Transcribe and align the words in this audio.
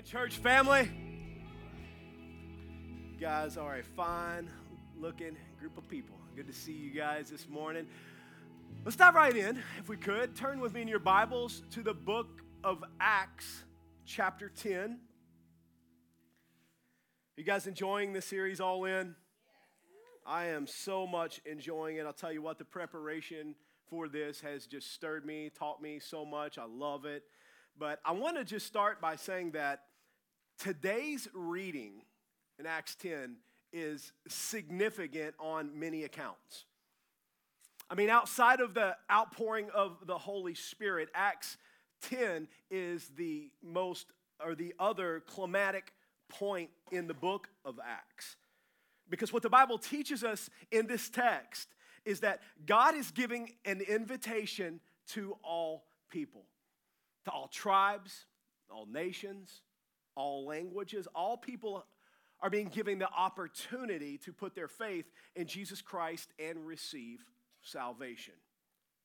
morning, 0.00 0.10
church 0.10 0.36
family. 0.38 0.90
You 3.12 3.20
guys 3.20 3.56
are 3.56 3.76
a 3.76 3.82
fine 3.82 4.48
looking 4.98 5.36
group 5.58 5.76
of 5.76 5.88
people. 5.88 6.16
Good 6.36 6.46
to 6.46 6.52
see 6.52 6.72
you 6.72 6.90
guys 6.90 7.28
this 7.30 7.48
morning. 7.48 7.86
Let's 8.84 8.96
dive 8.96 9.14
right 9.14 9.36
in, 9.36 9.62
if 9.78 9.88
we 9.88 9.96
could. 9.96 10.34
Turn 10.34 10.60
with 10.60 10.74
me 10.74 10.82
in 10.82 10.88
your 10.88 11.00
Bibles 11.00 11.62
to 11.72 11.82
the 11.82 11.92
book 11.92 12.42
of 12.64 12.82
Acts, 12.98 13.64
chapter 14.06 14.48
10. 14.48 14.98
You 17.36 17.44
guys 17.44 17.66
enjoying 17.66 18.12
this 18.12 18.24
series 18.24 18.60
all 18.60 18.84
in? 18.84 19.14
I 20.26 20.46
am 20.46 20.66
so 20.66 21.06
much 21.06 21.40
enjoying 21.44 21.96
it. 21.96 22.06
I'll 22.06 22.12
tell 22.12 22.32
you 22.32 22.42
what, 22.42 22.58
the 22.58 22.64
preparation 22.64 23.54
for 23.88 24.08
this 24.08 24.40
has 24.40 24.66
just 24.66 24.94
stirred 24.94 25.26
me, 25.26 25.50
taught 25.50 25.82
me 25.82 25.98
so 25.98 26.24
much. 26.24 26.58
I 26.58 26.64
love 26.64 27.04
it. 27.04 27.24
But 27.78 28.00
I 28.04 28.12
want 28.12 28.36
to 28.36 28.44
just 28.44 28.66
start 28.66 29.00
by 29.00 29.16
saying 29.16 29.52
that 29.52 29.84
today's 30.60 31.26
reading 31.34 32.02
in 32.58 32.66
Acts 32.66 32.94
10 32.96 33.36
is 33.72 34.12
significant 34.28 35.34
on 35.40 35.78
many 35.78 36.04
accounts. 36.04 36.66
I 37.88 37.94
mean, 37.94 38.10
outside 38.10 38.60
of 38.60 38.74
the 38.74 38.96
outpouring 39.10 39.70
of 39.74 39.96
the 40.06 40.18
Holy 40.18 40.54
Spirit, 40.54 41.08
Acts 41.14 41.56
10 42.02 42.46
is 42.70 43.10
the 43.16 43.50
most 43.62 44.06
or 44.44 44.54
the 44.54 44.74
other 44.78 45.22
climatic 45.26 45.92
point 46.28 46.70
in 46.92 47.06
the 47.06 47.14
book 47.14 47.48
of 47.64 47.80
Acts. 47.84 48.36
Because 49.08 49.32
what 49.32 49.42
the 49.42 49.50
Bible 49.50 49.78
teaches 49.78 50.22
us 50.22 50.50
in 50.70 50.86
this 50.86 51.08
text 51.08 51.68
is 52.04 52.20
that 52.20 52.40
God 52.66 52.94
is 52.94 53.10
giving 53.10 53.54
an 53.64 53.80
invitation 53.80 54.80
to 55.08 55.36
all 55.42 55.84
people 56.10 56.44
to 57.24 57.30
all 57.30 57.48
tribes, 57.48 58.26
all 58.70 58.86
nations, 58.86 59.62
all 60.14 60.46
languages, 60.46 61.06
all 61.14 61.36
people 61.36 61.84
are 62.40 62.50
being 62.50 62.68
given 62.68 62.98
the 62.98 63.10
opportunity 63.10 64.18
to 64.18 64.32
put 64.32 64.54
their 64.54 64.68
faith 64.68 65.06
in 65.36 65.46
Jesus 65.46 65.82
Christ 65.82 66.30
and 66.38 66.66
receive 66.66 67.24
salvation, 67.62 68.34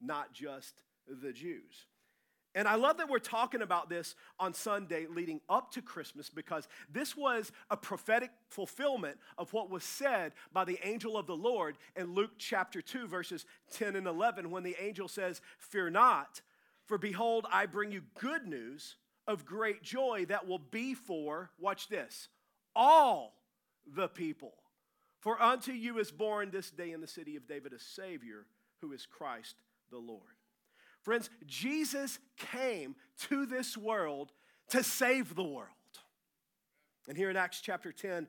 not 0.01 0.33
just 0.33 0.73
the 1.07 1.33
Jews. 1.33 1.87
And 2.55 2.69
I 2.69 2.75
love 2.75 2.97
that 2.97 3.09
we're 3.09 3.19
talking 3.19 3.61
about 3.61 3.89
this 3.89 4.15
on 4.39 4.53
Sunday 4.53 5.07
leading 5.07 5.41
up 5.49 5.71
to 5.71 5.81
Christmas 5.81 6.29
because 6.29 6.69
this 6.89 7.15
was 7.15 7.51
a 7.69 7.75
prophetic 7.75 8.31
fulfillment 8.47 9.17
of 9.37 9.51
what 9.51 9.69
was 9.69 9.83
said 9.83 10.31
by 10.53 10.63
the 10.63 10.79
angel 10.81 11.17
of 11.17 11.27
the 11.27 11.35
Lord 11.35 11.75
in 11.97 12.13
Luke 12.13 12.31
chapter 12.37 12.81
2, 12.81 13.07
verses 13.07 13.45
10 13.73 13.97
and 13.97 14.07
11, 14.07 14.49
when 14.49 14.63
the 14.63 14.77
angel 14.79 15.09
says, 15.09 15.41
Fear 15.57 15.89
not, 15.89 16.41
for 16.85 16.97
behold, 16.97 17.45
I 17.51 17.65
bring 17.65 17.91
you 17.91 18.03
good 18.17 18.47
news 18.47 18.95
of 19.27 19.45
great 19.45 19.81
joy 19.81 20.25
that 20.29 20.47
will 20.47 20.59
be 20.59 20.93
for, 20.93 21.49
watch 21.59 21.87
this, 21.87 22.29
all 22.75 23.33
the 23.87 24.07
people. 24.07 24.53
For 25.19 25.41
unto 25.41 25.71
you 25.71 25.97
is 25.97 26.11
born 26.11 26.51
this 26.51 26.69
day 26.69 26.91
in 26.91 27.01
the 27.01 27.07
city 27.07 27.35
of 27.35 27.47
David 27.47 27.73
a 27.73 27.79
Savior 27.79 28.45
who 28.81 28.91
is 28.91 29.05
Christ 29.05 29.55
the 29.89 29.97
Lord. 29.97 30.21
Friends, 31.01 31.29
Jesus 31.45 32.19
came 32.37 32.95
to 33.29 33.45
this 33.45 33.77
world 33.77 34.31
to 34.69 34.83
save 34.83 35.35
the 35.35 35.43
world. 35.43 35.69
And 37.07 37.17
here 37.17 37.29
in 37.29 37.37
Acts 37.37 37.61
chapter 37.61 37.91
10, 37.91 38.27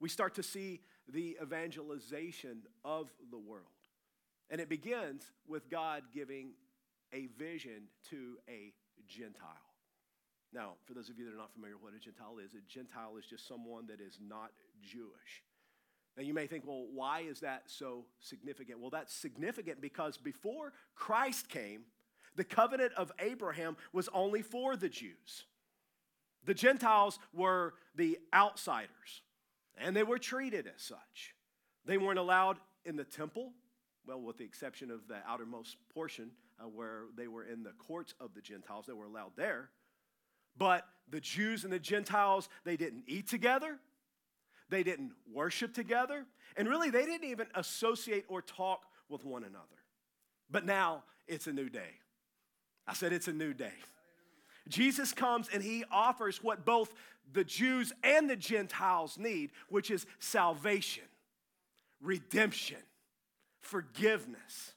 we 0.00 0.08
start 0.08 0.34
to 0.34 0.42
see 0.42 0.80
the 1.08 1.36
evangelization 1.42 2.62
of 2.84 3.10
the 3.30 3.38
world. 3.38 3.66
And 4.50 4.60
it 4.60 4.68
begins 4.68 5.30
with 5.46 5.70
God 5.70 6.04
giving 6.12 6.52
a 7.12 7.26
vision 7.38 7.88
to 8.10 8.36
a 8.48 8.72
Gentile. 9.06 9.69
Now, 10.52 10.72
for 10.84 10.94
those 10.94 11.08
of 11.08 11.18
you 11.18 11.24
that 11.26 11.34
are 11.34 11.38
not 11.38 11.52
familiar 11.52 11.76
with 11.76 11.84
what 11.84 11.94
a 11.94 11.98
Gentile 11.98 12.38
is, 12.44 12.54
a 12.54 12.72
Gentile 12.72 13.16
is 13.18 13.24
just 13.24 13.46
someone 13.46 13.86
that 13.86 14.00
is 14.00 14.18
not 14.20 14.50
Jewish. 14.82 15.44
Now, 16.16 16.24
you 16.24 16.34
may 16.34 16.46
think, 16.46 16.66
well, 16.66 16.86
why 16.92 17.20
is 17.20 17.40
that 17.40 17.62
so 17.66 18.04
significant? 18.18 18.80
Well, 18.80 18.90
that's 18.90 19.14
significant 19.14 19.80
because 19.80 20.16
before 20.18 20.72
Christ 20.96 21.48
came, 21.48 21.82
the 22.36 22.44
covenant 22.44 22.92
of 22.96 23.12
Abraham 23.20 23.76
was 23.92 24.08
only 24.12 24.42
for 24.42 24.76
the 24.76 24.88
Jews. 24.88 25.44
The 26.44 26.54
Gentiles 26.54 27.18
were 27.32 27.74
the 27.94 28.18
outsiders, 28.32 29.22
and 29.76 29.94
they 29.94 30.02
were 30.02 30.18
treated 30.18 30.66
as 30.66 30.82
such. 30.82 31.34
They 31.84 31.98
weren't 31.98 32.18
allowed 32.18 32.56
in 32.84 32.96
the 32.96 33.04
temple, 33.04 33.52
well, 34.06 34.20
with 34.20 34.38
the 34.38 34.44
exception 34.44 34.90
of 34.90 35.06
the 35.06 35.18
outermost 35.28 35.76
portion 35.92 36.30
uh, 36.58 36.64
where 36.68 37.04
they 37.16 37.28
were 37.28 37.44
in 37.44 37.62
the 37.62 37.72
courts 37.72 38.14
of 38.20 38.34
the 38.34 38.40
Gentiles. 38.40 38.86
They 38.86 38.94
were 38.94 39.04
allowed 39.04 39.32
there. 39.36 39.70
But 40.60 40.86
the 41.10 41.20
Jews 41.20 41.64
and 41.64 41.72
the 41.72 41.78
Gentiles, 41.78 42.50
they 42.64 42.76
didn't 42.76 43.04
eat 43.06 43.26
together. 43.28 43.78
They 44.68 44.82
didn't 44.82 45.12
worship 45.32 45.74
together. 45.74 46.26
And 46.56 46.68
really, 46.68 46.90
they 46.90 47.06
didn't 47.06 47.28
even 47.28 47.46
associate 47.54 48.26
or 48.28 48.42
talk 48.42 48.84
with 49.08 49.24
one 49.24 49.42
another. 49.42 49.64
But 50.50 50.66
now 50.66 51.02
it's 51.26 51.46
a 51.46 51.52
new 51.52 51.70
day. 51.70 51.98
I 52.86 52.92
said 52.92 53.12
it's 53.12 53.26
a 53.28 53.32
new 53.32 53.54
day. 53.54 53.72
Jesus 54.68 55.12
comes 55.12 55.48
and 55.52 55.62
he 55.62 55.84
offers 55.90 56.44
what 56.44 56.64
both 56.66 56.92
the 57.32 57.44
Jews 57.44 57.92
and 58.04 58.28
the 58.28 58.36
Gentiles 58.36 59.18
need, 59.18 59.50
which 59.70 59.90
is 59.90 60.06
salvation, 60.18 61.04
redemption, 62.00 62.82
forgiveness, 63.62 64.74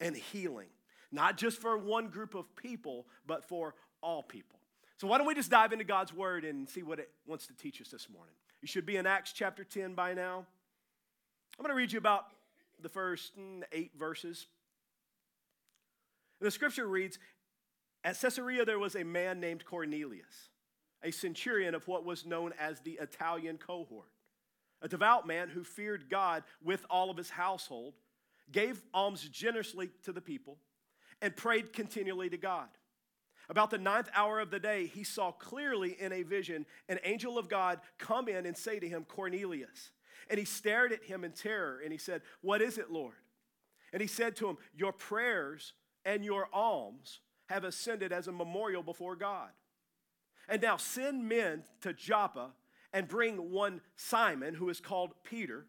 and 0.00 0.16
healing 0.16 0.68
not 1.12 1.36
just 1.36 1.60
for 1.60 1.76
one 1.76 2.08
group 2.08 2.34
of 2.34 2.54
people, 2.56 3.06
but 3.26 3.44
for 3.44 3.74
all 4.02 4.22
people. 4.22 4.59
So, 5.00 5.06
why 5.06 5.16
don't 5.16 5.26
we 5.26 5.34
just 5.34 5.50
dive 5.50 5.72
into 5.72 5.86
God's 5.86 6.12
word 6.12 6.44
and 6.44 6.68
see 6.68 6.82
what 6.82 6.98
it 6.98 7.08
wants 7.26 7.46
to 7.46 7.54
teach 7.54 7.80
us 7.80 7.88
this 7.88 8.10
morning? 8.10 8.34
You 8.60 8.68
should 8.68 8.84
be 8.84 8.98
in 8.98 9.06
Acts 9.06 9.32
chapter 9.32 9.64
10 9.64 9.94
by 9.94 10.12
now. 10.12 10.44
I'm 11.58 11.62
going 11.62 11.70
to 11.70 11.74
read 11.74 11.90
you 11.90 11.98
about 11.98 12.26
the 12.82 12.90
first 12.90 13.34
mm, 13.38 13.62
eight 13.72 13.92
verses. 13.98 14.46
The 16.42 16.50
scripture 16.50 16.86
reads 16.86 17.18
At 18.04 18.20
Caesarea, 18.20 18.66
there 18.66 18.78
was 18.78 18.94
a 18.94 19.02
man 19.02 19.40
named 19.40 19.64
Cornelius, 19.64 20.50
a 21.02 21.10
centurion 21.12 21.74
of 21.74 21.88
what 21.88 22.04
was 22.04 22.26
known 22.26 22.52
as 22.60 22.80
the 22.80 22.98
Italian 23.00 23.56
cohort, 23.56 24.12
a 24.82 24.88
devout 24.88 25.26
man 25.26 25.48
who 25.48 25.64
feared 25.64 26.10
God 26.10 26.42
with 26.62 26.84
all 26.90 27.08
of 27.08 27.16
his 27.16 27.30
household, 27.30 27.94
gave 28.52 28.82
alms 28.92 29.26
generously 29.26 29.88
to 30.02 30.12
the 30.12 30.20
people 30.20 30.58
and 31.22 31.34
prayed 31.34 31.72
continually 31.72 32.28
to 32.28 32.36
God. 32.36 32.68
About 33.50 33.70
the 33.70 33.78
ninth 33.78 34.08
hour 34.14 34.38
of 34.38 34.52
the 34.52 34.60
day, 34.60 34.86
he 34.86 35.02
saw 35.02 35.32
clearly 35.32 35.96
in 35.98 36.12
a 36.12 36.22
vision 36.22 36.64
an 36.88 37.00
angel 37.02 37.36
of 37.36 37.48
God 37.48 37.80
come 37.98 38.28
in 38.28 38.46
and 38.46 38.56
say 38.56 38.78
to 38.78 38.88
him, 38.88 39.04
Cornelius. 39.04 39.90
And 40.30 40.38
he 40.38 40.44
stared 40.44 40.92
at 40.92 41.02
him 41.02 41.24
in 41.24 41.32
terror 41.32 41.80
and 41.82 41.90
he 41.90 41.98
said, 41.98 42.22
What 42.42 42.62
is 42.62 42.78
it, 42.78 42.92
Lord? 42.92 43.16
And 43.92 44.00
he 44.00 44.06
said 44.06 44.36
to 44.36 44.48
him, 44.48 44.56
Your 44.72 44.92
prayers 44.92 45.72
and 46.04 46.24
your 46.24 46.48
alms 46.52 47.18
have 47.48 47.64
ascended 47.64 48.12
as 48.12 48.28
a 48.28 48.32
memorial 48.32 48.84
before 48.84 49.16
God. 49.16 49.50
And 50.48 50.62
now 50.62 50.76
send 50.76 51.28
men 51.28 51.64
to 51.80 51.92
Joppa 51.92 52.52
and 52.92 53.08
bring 53.08 53.50
one 53.50 53.80
Simon, 53.96 54.54
who 54.54 54.68
is 54.68 54.80
called 54.80 55.12
Peter. 55.24 55.66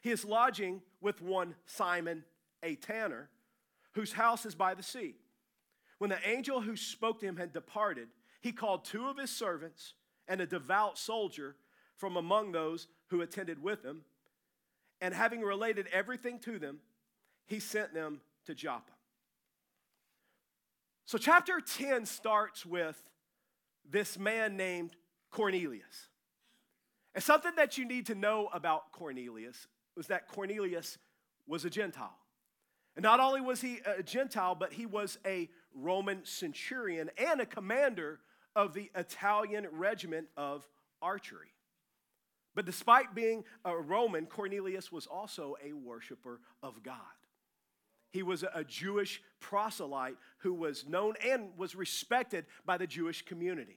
He 0.00 0.12
is 0.12 0.24
lodging 0.24 0.80
with 1.00 1.20
one 1.20 1.56
Simon, 1.66 2.22
a 2.62 2.76
tanner 2.76 3.30
whose 3.94 4.12
house 4.12 4.46
is 4.46 4.54
by 4.54 4.74
the 4.74 4.82
sea. 4.84 5.16
When 5.98 6.10
the 6.10 6.28
angel 6.28 6.60
who 6.60 6.76
spoke 6.76 7.20
to 7.20 7.26
him 7.26 7.36
had 7.36 7.52
departed, 7.52 8.08
he 8.40 8.52
called 8.52 8.84
two 8.84 9.06
of 9.06 9.16
his 9.16 9.30
servants 9.30 9.94
and 10.28 10.40
a 10.40 10.46
devout 10.46 10.98
soldier 10.98 11.56
from 11.96 12.16
among 12.16 12.52
those 12.52 12.86
who 13.08 13.22
attended 13.22 13.62
with 13.62 13.82
him. 13.84 14.02
And 15.00 15.14
having 15.14 15.42
related 15.42 15.88
everything 15.92 16.38
to 16.40 16.58
them, 16.58 16.78
he 17.46 17.60
sent 17.60 17.94
them 17.94 18.20
to 18.46 18.54
Joppa. 18.54 18.92
So, 21.04 21.18
chapter 21.18 21.60
10 21.60 22.06
starts 22.06 22.66
with 22.66 23.00
this 23.88 24.18
man 24.18 24.56
named 24.56 24.96
Cornelius. 25.30 26.08
And 27.14 27.22
something 27.22 27.52
that 27.56 27.78
you 27.78 27.84
need 27.84 28.06
to 28.06 28.14
know 28.14 28.48
about 28.52 28.92
Cornelius 28.92 29.68
was 29.96 30.08
that 30.08 30.28
Cornelius 30.28 30.98
was 31.46 31.64
a 31.64 31.70
Gentile. 31.70 32.18
And 32.96 33.02
not 33.02 33.20
only 33.20 33.40
was 33.40 33.60
he 33.60 33.80
a 33.86 34.02
Gentile, 34.02 34.54
but 34.54 34.72
he 34.72 34.86
was 34.86 35.18
a 35.24 35.48
Roman 35.76 36.24
centurion 36.24 37.10
and 37.18 37.40
a 37.40 37.46
commander 37.46 38.20
of 38.54 38.72
the 38.74 38.90
Italian 38.94 39.66
regiment 39.70 40.28
of 40.36 40.66
archery. 41.02 41.52
But 42.54 42.64
despite 42.64 43.14
being 43.14 43.44
a 43.64 43.76
Roman, 43.76 44.24
Cornelius 44.26 44.90
was 44.90 45.06
also 45.06 45.56
a 45.62 45.74
worshiper 45.74 46.40
of 46.62 46.82
God. 46.82 46.96
He 48.10 48.22
was 48.22 48.42
a 48.42 48.64
Jewish 48.64 49.20
proselyte 49.40 50.16
who 50.38 50.54
was 50.54 50.88
known 50.88 51.14
and 51.22 51.50
was 51.58 51.74
respected 51.74 52.46
by 52.64 52.78
the 52.78 52.86
Jewish 52.86 53.22
community. 53.22 53.76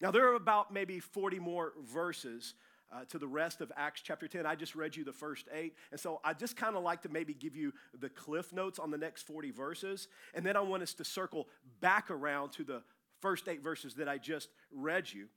Now, 0.00 0.10
there 0.10 0.28
are 0.28 0.34
about 0.34 0.72
maybe 0.72 0.98
40 0.98 1.38
more 1.38 1.72
verses 1.80 2.54
uh, 2.92 3.04
to 3.06 3.18
the 3.18 3.26
rest 3.26 3.60
of 3.60 3.72
Acts 3.76 4.00
chapter 4.02 4.28
10. 4.28 4.46
I 4.46 4.54
just 4.54 4.74
read 4.74 4.96
you 4.96 5.04
the 5.04 5.12
first 5.12 5.46
eight. 5.52 5.74
And 5.90 6.00
so 6.00 6.20
I 6.24 6.32
just 6.32 6.56
kind 6.56 6.76
of 6.76 6.82
like 6.82 7.02
to 7.02 7.08
maybe 7.08 7.34
give 7.34 7.56
you 7.56 7.72
the 7.98 8.08
cliff 8.08 8.52
notes 8.52 8.78
on 8.78 8.90
the 8.90 8.98
next 8.98 9.22
40 9.22 9.50
verses. 9.50 10.08
And 10.34 10.44
then 10.44 10.56
I 10.56 10.60
want 10.60 10.82
us 10.82 10.94
to 10.94 11.04
circle 11.04 11.48
back 11.80 12.10
around 12.10 12.52
to 12.52 12.64
the 12.64 12.82
first 13.20 13.48
eight 13.48 13.62
verses 13.62 13.94
that 13.94 14.08
I 14.08 14.18
just 14.18 14.48
read 14.72 15.12
you. 15.12 15.28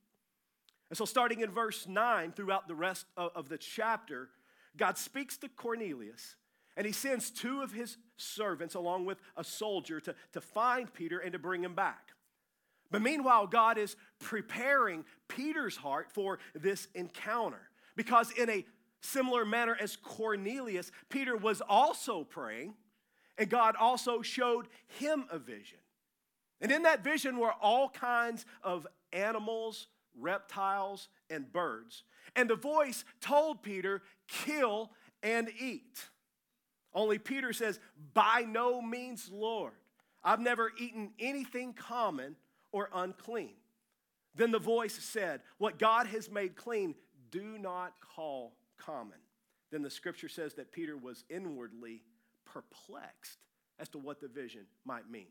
And 0.89 0.97
so, 0.97 1.05
starting 1.05 1.41
in 1.41 1.51
verse 1.51 1.87
9 1.87 2.31
throughout 2.31 2.67
the 2.67 2.75
rest 2.75 3.05
of, 3.17 3.31
of 3.35 3.49
the 3.49 3.57
chapter, 3.57 4.29
God 4.77 4.97
speaks 4.97 5.37
to 5.37 5.49
Cornelius 5.49 6.35
and 6.77 6.85
he 6.85 6.93
sends 6.93 7.31
two 7.31 7.61
of 7.61 7.71
his 7.71 7.97
servants 8.17 8.75
along 8.75 9.05
with 9.05 9.19
a 9.35 9.43
soldier 9.43 9.99
to, 10.01 10.15
to 10.33 10.39
find 10.39 10.93
Peter 10.93 11.17
and 11.19 11.33
to 11.33 11.39
bring 11.39 11.63
him 11.63 11.73
back. 11.73 12.11
But 12.91 13.01
meanwhile, 13.01 13.47
God 13.47 13.77
is 13.77 13.95
preparing 14.19 15.05
Peter's 15.27 15.75
heart 15.75 16.11
for 16.11 16.39
this 16.55 16.87
encounter 16.95 17.69
because, 17.95 18.31
in 18.31 18.49
a 18.49 18.65
similar 19.01 19.45
manner 19.45 19.77
as 19.79 19.95
Cornelius, 19.95 20.91
Peter 21.09 21.35
was 21.35 21.61
also 21.61 22.23
praying, 22.23 22.75
and 23.37 23.49
God 23.49 23.75
also 23.79 24.21
showed 24.21 24.67
him 24.99 25.25
a 25.29 25.37
vision. 25.37 25.79
And 26.61 26.71
in 26.71 26.83
that 26.83 27.03
vision 27.03 27.37
were 27.37 27.53
all 27.61 27.89
kinds 27.89 28.45
of 28.63 28.87
animals, 29.13 29.87
reptiles, 30.17 31.09
and 31.29 31.51
birds. 31.51 32.03
And 32.35 32.49
the 32.49 32.55
voice 32.55 33.05
told 33.21 33.61
Peter, 33.61 34.01
Kill 34.27 34.91
and 35.21 35.49
eat. 35.59 36.09
Only 36.93 37.19
Peter 37.19 37.53
says, 37.53 37.79
By 38.13 38.45
no 38.47 38.81
means, 38.81 39.29
Lord. 39.31 39.73
I've 40.23 40.39
never 40.39 40.71
eaten 40.79 41.11
anything 41.19 41.73
common 41.73 42.35
or 42.77 42.89
unclean. 42.93 43.55
Then 44.35 44.51
the 44.51 44.59
voice 44.59 44.93
said, 44.93 45.41
What 45.57 45.79
God 45.79 46.05
has 46.07 46.29
made 46.29 46.55
clean, 46.55 46.93
do 47.31 47.57
not 47.57 47.93
call 47.99 48.53
common. 48.77 49.17
Then 49.71 49.81
the 49.81 49.89
scripture 49.89 50.29
says 50.29 50.53
that 50.53 50.71
Peter 50.71 50.95
was 50.95 51.23
inwardly 51.27 52.03
perplexed 52.45 53.39
as 53.79 53.89
to 53.89 53.97
what 53.97 54.21
the 54.21 54.27
vision 54.27 54.65
might 54.85 55.09
mean. 55.09 55.27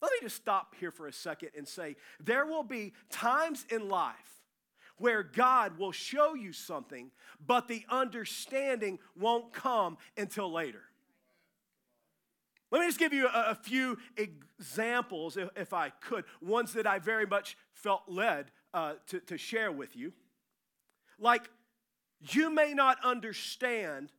Let 0.00 0.12
me 0.12 0.18
just 0.22 0.36
stop 0.36 0.76
here 0.78 0.92
for 0.92 1.08
a 1.08 1.12
second 1.12 1.50
and 1.56 1.66
say 1.66 1.96
there 2.20 2.46
will 2.46 2.62
be 2.62 2.92
times 3.10 3.66
in 3.70 3.88
life 3.88 4.44
where 4.98 5.24
God 5.24 5.78
will 5.78 5.92
show 5.92 6.34
you 6.34 6.52
something, 6.52 7.10
but 7.44 7.66
the 7.66 7.84
understanding 7.88 9.00
won't 9.18 9.52
come 9.52 9.98
until 10.16 10.52
later. 10.52 10.82
Let 12.70 12.80
me 12.80 12.86
just 12.86 12.98
give 12.98 13.12
you 13.12 13.26
a, 13.26 13.50
a 13.50 13.54
few 13.54 13.98
examples, 14.16 15.36
if, 15.36 15.48
if, 15.56 15.72
I 15.72 15.90
could, 15.90 16.24
ones 16.40 16.74
that 16.74 16.86
I 16.86 16.98
very 16.98 17.26
much 17.26 17.56
felt 17.72 18.02
led 18.06 18.50
uh, 18.74 18.94
to, 19.08 19.20
to 19.20 19.38
share 19.38 19.72
with 19.72 19.96
you. 19.96 20.12
Like, 21.18 21.48
you 22.20 22.50
may 22.50 22.74
not 22.74 22.98
understand 23.02 24.12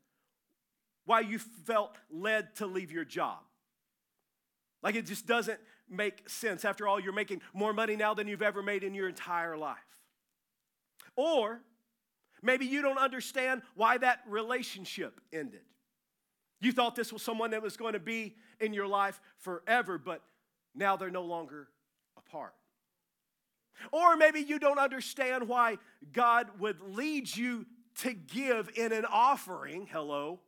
why 1.06 1.22
you 1.22 1.40
felt 1.40 1.96
led 2.10 2.56
to 2.56 2.66
leave 2.66 2.92
your 2.92 3.06
job. 3.06 3.40
Like, 4.82 4.96
it 4.96 5.06
just 5.06 5.28
doesn't 5.28 5.60
make 5.90 6.28
sense. 6.30 6.66
After 6.66 6.88
all, 6.88 7.00
you're 7.00 7.14
making 7.14 7.42
more 7.54 7.74
money 7.74 7.96
now 7.96 8.14
than 8.14 8.28
you've 8.28 8.42
ever 8.42 8.64
made 8.64 8.84
in 8.84 8.94
your 8.94 9.10
entire 9.10 9.58
life. 9.58 9.78
Or 11.16 11.62
maybe 12.42 12.66
you 12.66 12.82
don't 12.82 12.98
understand 12.98 13.62
why 13.76 13.98
that 13.98 14.22
relationship 14.28 15.20
ended. 15.34 15.62
You 16.62 16.72
thought 16.72 16.96
this 16.96 17.14
was 17.14 17.22
someone 17.22 17.52
that 17.52 17.62
was 17.62 17.78
going 17.78 17.94
to 17.94 18.00
be 18.00 18.36
in 18.60 18.74
your 18.74 18.88
life 18.88 19.20
forever, 19.38 19.98
but 19.98 20.22
now 20.76 20.98
they're 20.98 21.10
no 21.10 21.24
longer 21.24 21.70
apart. 22.18 22.54
Or 23.92 24.18
maybe 24.18 24.42
you 24.42 24.60
don't 24.60 24.80
understand 24.80 25.48
why 25.48 25.78
God 26.12 26.48
would 26.60 26.82
lead 26.82 27.34
you 27.34 27.66
to 28.00 28.14
give 28.14 28.70
in 28.76 28.92
an 28.92 29.06
offering, 29.06 29.88
hello, 29.92 30.40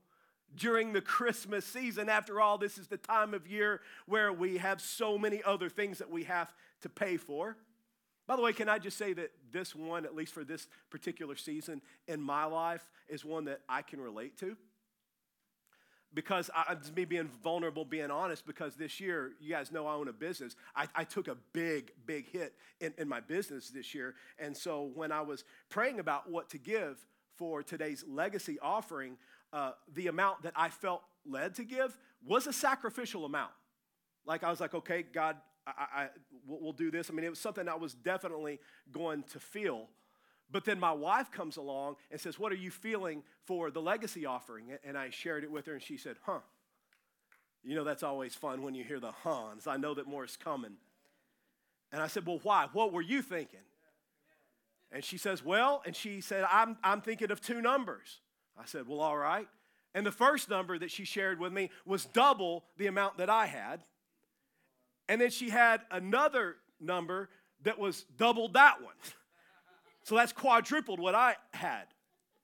during 0.56 0.94
the 0.94 1.02
Christmas 1.02 1.66
season. 1.66 2.10
After 2.10 2.42
all, 2.42 2.58
this 2.58 2.78
is 2.78 2.88
the 2.88 2.98
time 2.98 3.34
of 3.34 3.48
year 3.48 3.82
where 4.06 4.34
we 4.34 4.58
have 4.58 4.82
so 4.82 5.18
many 5.18 5.42
other 5.44 5.70
things 5.70 6.00
that 6.00 6.10
we 6.10 6.26
have 6.26 6.54
to 6.82 6.90
pay 6.90 7.18
for. 7.18 7.58
By 8.28 8.36
the 8.36 8.42
way, 8.42 8.54
can 8.54 8.70
I 8.70 8.80
just 8.80 8.98
say 8.98 9.14
that 9.14 9.32
this 9.52 9.76
one, 9.76 10.06
at 10.06 10.16
least 10.16 10.34
for 10.34 10.44
this 10.44 10.68
particular 10.90 11.36
season 11.36 11.82
in 12.08 12.22
my 12.22 12.46
life, 12.46 12.90
is 13.10 13.26
one 13.26 13.46
that 13.46 13.62
I 13.68 13.82
can 13.82 14.00
relate 14.00 14.38
to? 14.40 14.58
Because 16.14 16.50
I, 16.54 16.76
me 16.96 17.06
being 17.06 17.30
vulnerable, 17.44 17.86
being 17.86 18.12
honest, 18.12 18.46
because 18.46 18.76
this 18.76 19.00
year, 19.00 19.32
you 19.40 19.50
guys 19.50 19.72
know 19.72 19.88
I 19.88 19.94
own 19.94 20.08
a 20.08 20.14
business. 20.14 20.56
I, 20.76 20.88
I 20.96 21.04
took 21.04 21.28
a 21.28 21.38
big, 21.54 21.92
big 22.06 22.30
hit 22.30 22.54
in, 22.80 22.94
in, 22.98 23.08
my 23.08 23.22
business 23.22 23.70
this 23.70 23.96
year. 23.96 24.16
And 24.38 24.56
so 24.56 24.92
when 24.94 25.12
I 25.12 25.22
was 25.22 25.44
praying 25.70 26.00
about 26.00 26.30
what 26.30 26.50
to 26.50 26.58
give 26.58 27.06
for 27.38 27.64
today's 27.64 28.04
legacy 28.08 28.58
offering, 28.62 29.18
uh, 29.54 29.72
the 29.94 30.08
amount 30.08 30.44
that 30.44 30.54
I 30.56 30.70
felt 30.70 31.02
led 31.26 31.56
to 31.56 31.64
give 31.64 31.98
was 32.26 32.48
a 32.48 32.54
sacrificial 32.54 33.26
amount. 33.26 33.52
Like 34.26 34.44
I 34.44 34.50
was 34.50 34.60
like, 34.60 34.74
okay, 34.74 35.04
God, 35.04 35.38
I, 35.66 35.72
I, 35.94 36.10
we'll 36.46 36.74
do 36.74 36.92
this. 36.92 37.10
I 37.10 37.14
mean, 37.14 37.26
it 37.26 37.30
was 37.30 37.40
something 37.40 37.68
I 37.68 37.76
was 37.76 37.94
definitely 37.94 38.60
going 38.92 39.24
to 39.32 39.40
feel. 39.40 39.88
But 40.52 40.66
then 40.66 40.80
my 40.80 40.92
wife 40.92 41.32
comes 41.32 41.58
along 41.58 41.96
and 42.12 42.20
says, 42.20 42.38
What 42.38 42.52
are 42.52 42.56
you 42.56 42.72
feeling 42.72 43.24
for 43.46 43.72
the 43.72 43.82
legacy 43.82 44.26
offering? 44.26 44.78
And 44.84 44.98
I 44.98 45.10
shared 45.10 45.44
it 45.44 45.52
with 45.52 45.66
her, 45.68 45.74
and 45.74 45.82
she 45.82 45.98
said, 45.98 46.18
Huh. 46.24 46.40
You 47.64 47.76
know, 47.76 47.84
that's 47.84 48.04
always 48.04 48.34
fun 48.34 48.64
when 48.64 48.74
you 48.74 48.84
hear 48.84 49.00
the 49.00 49.12
huns. 49.12 49.68
I 49.68 49.78
know 49.78 49.94
that 49.94 50.08
more 50.08 50.26
is 50.26 50.36
coming. 50.36 50.74
And 51.92 52.02
I 52.02 52.08
said, 52.08 52.26
Well, 52.26 52.40
why? 52.44 52.68
What 52.74 52.92
were 52.92 53.02
you 53.02 53.22
thinking? 53.22 53.60
And 54.92 55.04
she 55.04 55.18
says, 55.18 55.44
Well, 55.44 55.82
and 55.86 55.96
she 55.96 56.22
said, 56.22 56.46
I'm, 56.52 56.78
I'm 56.84 57.02
thinking 57.02 57.32
of 57.32 57.40
two 57.40 57.62
numbers. 57.62 58.20
I 58.60 58.66
said, 58.66 58.88
Well, 58.88 59.00
all 59.00 59.18
right. 59.18 59.48
And 59.94 60.06
the 60.06 60.12
first 60.12 60.50
number 60.50 60.78
that 60.80 60.92
she 60.92 61.06
shared 61.06 61.40
with 61.40 61.52
me 61.52 61.70
was 61.86 62.06
double 62.06 62.64
the 62.78 62.88
amount 62.88 63.18
that 63.18 63.30
I 63.30 63.46
had. 63.46 63.84
And 65.08 65.20
then 65.20 65.30
she 65.30 65.50
had 65.50 65.82
another 65.92 66.56
number 66.80 67.30
that 67.64 67.78
was 67.78 68.06
double 68.18 68.48
that 68.50 68.82
one. 68.82 68.96
So 70.04 70.16
that's 70.16 70.34
quadrupled 70.34 71.00
what 71.00 71.16
I 71.16 71.36
had. 71.54 71.86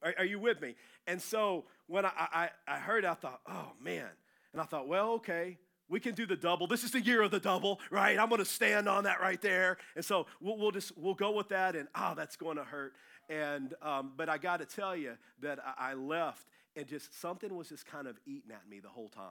Are, 0.03 0.13
are 0.19 0.25
you 0.25 0.39
with 0.39 0.61
me? 0.61 0.75
And 1.07 1.21
so 1.21 1.65
when 1.87 2.05
I, 2.05 2.11
I, 2.17 2.49
I 2.67 2.79
heard, 2.79 3.05
I 3.05 3.13
thought, 3.13 3.41
oh 3.47 3.71
man. 3.81 4.09
And 4.53 4.61
I 4.61 4.65
thought, 4.65 4.87
well, 4.87 5.11
okay, 5.13 5.57
we 5.89 5.99
can 5.99 6.15
do 6.15 6.25
the 6.25 6.35
double. 6.35 6.67
This 6.67 6.83
is 6.83 6.91
the 6.91 7.01
year 7.01 7.21
of 7.21 7.31
the 7.31 7.39
double, 7.39 7.79
right? 7.89 8.17
I'm 8.19 8.29
going 8.29 8.39
to 8.39 8.45
stand 8.45 8.89
on 8.89 9.05
that 9.05 9.21
right 9.21 9.41
there. 9.41 9.77
And 9.95 10.03
so 10.03 10.27
we'll, 10.41 10.57
we'll 10.57 10.71
just 10.71 10.97
we'll 10.97 11.13
go 11.13 11.31
with 11.31 11.49
that. 11.49 11.75
And 11.75 11.87
oh, 11.95 12.13
that's 12.15 12.35
going 12.35 12.57
to 12.57 12.63
hurt. 12.63 12.93
And 13.29 13.73
um, 13.81 14.13
but 14.15 14.29
I 14.29 14.37
got 14.37 14.59
to 14.59 14.65
tell 14.65 14.95
you 14.95 15.13
that 15.41 15.59
I, 15.63 15.91
I 15.91 15.93
left 15.93 16.45
and 16.75 16.87
just 16.87 17.19
something 17.19 17.55
was 17.55 17.69
just 17.69 17.85
kind 17.85 18.07
of 18.07 18.19
eating 18.25 18.51
at 18.51 18.67
me 18.69 18.79
the 18.79 18.89
whole 18.89 19.09
time, 19.09 19.23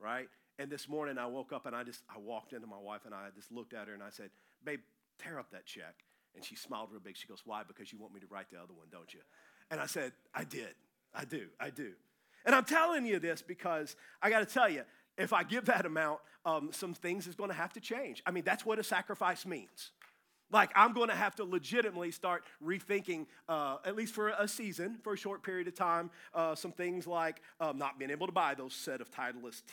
right? 0.00 0.28
And 0.58 0.70
this 0.70 0.88
morning 0.88 1.18
I 1.18 1.26
woke 1.26 1.52
up 1.52 1.66
and 1.66 1.74
I 1.74 1.84
just 1.84 2.02
I 2.08 2.18
walked 2.18 2.52
into 2.52 2.66
my 2.66 2.78
wife 2.78 3.02
and 3.04 3.14
I 3.14 3.28
just 3.34 3.52
looked 3.52 3.74
at 3.74 3.88
her 3.88 3.94
and 3.94 4.02
I 4.02 4.10
said, 4.10 4.30
"Babe, 4.64 4.80
tear 5.18 5.38
up 5.38 5.50
that 5.52 5.66
check." 5.66 6.04
And 6.34 6.44
she 6.44 6.56
smiled 6.56 6.90
real 6.90 7.00
big. 7.00 7.16
She 7.16 7.26
goes, 7.26 7.42
Why? 7.44 7.62
Because 7.66 7.92
you 7.92 7.98
want 7.98 8.14
me 8.14 8.20
to 8.20 8.26
write 8.30 8.50
the 8.50 8.58
other 8.58 8.74
one, 8.74 8.86
don't 8.90 9.12
you? 9.12 9.20
And 9.70 9.80
I 9.80 9.86
said, 9.86 10.12
I 10.34 10.44
did. 10.44 10.74
I 11.14 11.24
do. 11.24 11.46
I 11.60 11.70
do. 11.70 11.92
And 12.44 12.54
I'm 12.54 12.64
telling 12.64 13.04
you 13.04 13.18
this 13.18 13.42
because 13.42 13.96
I 14.22 14.30
got 14.30 14.40
to 14.40 14.46
tell 14.46 14.68
you, 14.68 14.82
if 15.16 15.32
I 15.32 15.42
give 15.42 15.66
that 15.66 15.84
amount, 15.84 16.20
um, 16.44 16.70
some 16.72 16.94
things 16.94 17.26
is 17.26 17.34
going 17.34 17.50
to 17.50 17.56
have 17.56 17.72
to 17.74 17.80
change. 17.80 18.22
I 18.24 18.30
mean, 18.30 18.44
that's 18.44 18.64
what 18.64 18.78
a 18.78 18.84
sacrifice 18.84 19.44
means. 19.44 19.90
Like, 20.50 20.70
I'm 20.74 20.94
going 20.94 21.08
to 21.08 21.14
have 21.14 21.34
to 21.36 21.44
legitimately 21.44 22.10
start 22.10 22.44
rethinking, 22.64 23.26
uh, 23.50 23.76
at 23.84 23.94
least 23.94 24.14
for 24.14 24.30
a 24.30 24.48
season, 24.48 24.96
for 25.02 25.12
a 25.12 25.16
short 25.16 25.42
period 25.42 25.68
of 25.68 25.74
time, 25.74 26.10
uh, 26.34 26.54
some 26.54 26.72
things 26.72 27.06
like 27.06 27.42
um, 27.60 27.76
not 27.76 27.98
being 27.98 28.10
able 28.10 28.26
to 28.26 28.32
buy 28.32 28.54
those 28.54 28.72
set 28.72 29.02
of 29.02 29.10
Titleist 29.10 29.64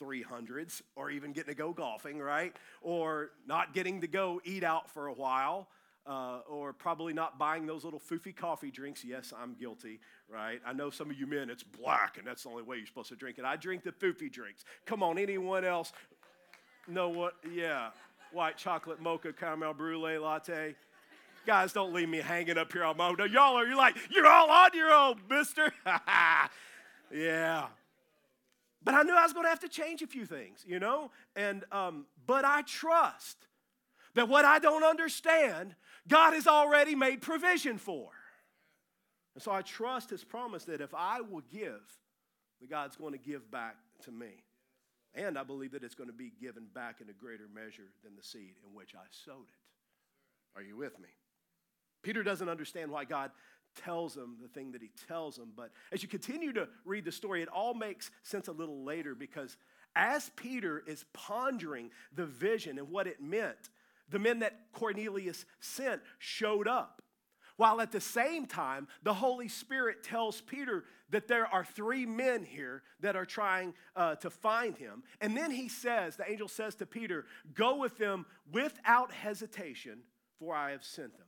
T300s 0.00 0.80
or 0.96 1.10
even 1.10 1.32
getting 1.32 1.52
to 1.52 1.58
go 1.58 1.74
golfing, 1.74 2.18
right? 2.18 2.56
Or 2.80 3.32
not 3.46 3.74
getting 3.74 4.00
to 4.00 4.06
go 4.06 4.40
eat 4.44 4.64
out 4.64 4.88
for 4.90 5.08
a 5.08 5.12
while 5.12 5.68
uh, 6.06 6.40
or 6.48 6.72
probably 6.72 7.12
not 7.12 7.38
buying 7.38 7.66
those 7.66 7.84
little 7.84 8.00
foofy 8.00 8.34
coffee 8.34 8.70
drinks. 8.70 9.04
Yes, 9.04 9.32
I'm 9.36 9.54
guilty, 9.54 10.00
right? 10.28 10.60
I 10.66 10.72
know 10.72 10.90
some 10.90 11.10
of 11.10 11.16
you 11.16 11.26
men, 11.26 11.50
it's 11.50 11.62
black, 11.62 12.18
and 12.18 12.26
that's 12.26 12.42
the 12.42 12.48
only 12.48 12.62
way 12.62 12.76
you're 12.76 12.86
supposed 12.86 13.10
to 13.10 13.16
drink 13.16 13.38
it. 13.38 13.44
I 13.44 13.56
drink 13.56 13.84
the 13.84 13.92
foofy 13.92 14.30
drinks. 14.30 14.64
Come 14.86 15.02
on, 15.02 15.18
anyone 15.18 15.64
else 15.64 15.92
know 16.88 17.08
what? 17.08 17.34
Yeah, 17.52 17.90
white 18.32 18.56
chocolate 18.56 19.00
mocha 19.00 19.32
caramel 19.32 19.74
brulee 19.74 20.18
latte. 20.18 20.74
Guys, 21.46 21.72
don't 21.72 21.92
leave 21.92 22.08
me 22.08 22.18
hanging 22.18 22.56
up 22.56 22.72
here 22.72 22.84
on 22.84 22.96
my 22.96 23.08
own. 23.08 23.16
Y'all 23.32 23.56
are, 23.56 23.66
you're 23.66 23.76
like, 23.76 23.96
you're 24.10 24.26
all 24.26 24.48
on 24.48 24.70
your 24.74 24.92
own, 24.92 25.20
mister. 25.28 25.72
yeah. 27.12 27.66
But 28.84 28.94
I 28.94 29.02
knew 29.02 29.14
I 29.14 29.22
was 29.22 29.32
going 29.32 29.44
to 29.44 29.50
have 29.50 29.60
to 29.60 29.68
change 29.68 30.02
a 30.02 30.06
few 30.06 30.24
things, 30.24 30.64
you 30.66 30.78
know? 30.78 31.10
And, 31.34 31.64
um, 31.72 32.06
but 32.26 32.44
I 32.44 32.62
trust 32.62 33.38
that 34.14 34.28
what 34.28 34.44
I 34.44 34.58
don't 34.58 34.84
understand, 34.84 35.74
God 36.08 36.34
has 36.34 36.46
already 36.46 36.94
made 36.94 37.22
provision 37.22 37.78
for. 37.78 38.10
And 39.34 39.42
so 39.42 39.50
I 39.50 39.62
trust 39.62 40.10
his 40.10 40.24
promise 40.24 40.64
that 40.64 40.80
if 40.80 40.94
I 40.94 41.20
will 41.20 41.42
give, 41.50 41.80
that 42.60 42.70
God's 42.70 42.96
going 42.96 43.12
to 43.12 43.18
give 43.18 43.50
back 43.50 43.76
to 44.04 44.10
me. 44.10 44.44
And 45.14 45.38
I 45.38 45.42
believe 45.42 45.72
that 45.72 45.84
it's 45.84 45.94
going 45.94 46.08
to 46.08 46.16
be 46.16 46.32
given 46.40 46.66
back 46.74 47.00
in 47.00 47.08
a 47.08 47.12
greater 47.12 47.48
measure 47.54 47.90
than 48.02 48.16
the 48.16 48.22
seed 48.22 48.54
in 48.66 48.74
which 48.74 48.94
I 48.94 49.04
sowed 49.10 49.48
it. 49.48 50.58
Are 50.58 50.62
you 50.62 50.76
with 50.76 50.98
me? 50.98 51.08
Peter 52.02 52.22
doesn't 52.22 52.48
understand 52.48 52.90
why 52.90 53.04
God 53.04 53.30
tells 53.76 54.16
him 54.16 54.36
the 54.42 54.48
thing 54.48 54.72
that 54.72 54.82
he 54.82 54.90
tells 55.08 55.38
him, 55.38 55.52
but 55.56 55.70
as 55.92 56.02
you 56.02 56.08
continue 56.08 56.52
to 56.52 56.68
read 56.84 57.04
the 57.04 57.12
story, 57.12 57.42
it 57.42 57.48
all 57.48 57.74
makes 57.74 58.10
sense 58.22 58.48
a 58.48 58.52
little 58.52 58.84
later 58.84 59.14
because 59.14 59.56
as 59.94 60.30
Peter 60.36 60.82
is 60.86 61.04
pondering 61.12 61.90
the 62.14 62.26
vision 62.26 62.78
and 62.78 62.90
what 62.90 63.06
it 63.06 63.22
meant, 63.22 63.70
the 64.08 64.18
men 64.18 64.40
that 64.40 64.58
Cornelius 64.72 65.44
sent 65.60 66.02
showed 66.18 66.68
up. 66.68 67.02
While 67.56 67.80
at 67.80 67.92
the 67.92 68.00
same 68.00 68.46
time, 68.46 68.88
the 69.02 69.14
Holy 69.14 69.48
Spirit 69.48 70.02
tells 70.02 70.40
Peter 70.40 70.84
that 71.10 71.28
there 71.28 71.46
are 71.46 71.64
three 71.64 72.06
men 72.06 72.44
here 72.44 72.82
that 73.00 73.14
are 73.14 73.26
trying 73.26 73.74
uh, 73.94 74.14
to 74.16 74.30
find 74.30 74.76
him. 74.76 75.02
And 75.20 75.36
then 75.36 75.50
he 75.50 75.68
says, 75.68 76.16
the 76.16 76.28
angel 76.28 76.48
says 76.48 76.74
to 76.76 76.86
Peter, 76.86 77.26
Go 77.54 77.76
with 77.76 77.98
them 77.98 78.26
without 78.50 79.12
hesitation, 79.12 80.00
for 80.38 80.54
I 80.54 80.70
have 80.70 80.84
sent 80.84 81.16
them. 81.18 81.26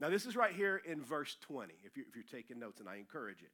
Now, 0.00 0.08
this 0.08 0.24
is 0.24 0.34
right 0.34 0.54
here 0.54 0.80
in 0.86 1.02
verse 1.02 1.36
20, 1.42 1.74
if 1.84 1.96
you're, 1.96 2.06
if 2.08 2.14
you're 2.14 2.24
taking 2.24 2.58
notes, 2.58 2.80
and 2.80 2.88
I 2.88 2.96
encourage 2.96 3.42
it. 3.42 3.50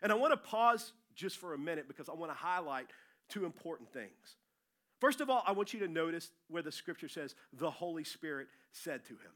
And 0.00 0.12
I 0.12 0.14
want 0.14 0.32
to 0.32 0.36
pause 0.36 0.92
just 1.16 1.38
for 1.38 1.54
a 1.54 1.58
minute 1.58 1.88
because 1.88 2.08
I 2.08 2.12
want 2.12 2.30
to 2.30 2.38
highlight 2.38 2.86
two 3.28 3.44
important 3.44 3.92
things. 3.92 4.36
First 5.00 5.20
of 5.20 5.30
all, 5.30 5.42
I 5.46 5.52
want 5.52 5.72
you 5.72 5.80
to 5.80 5.88
notice 5.88 6.30
where 6.48 6.62
the 6.62 6.72
scripture 6.72 7.08
says, 7.08 7.34
the 7.52 7.70
Holy 7.70 8.04
Spirit 8.04 8.48
said 8.72 9.04
to 9.04 9.12
him. 9.12 9.32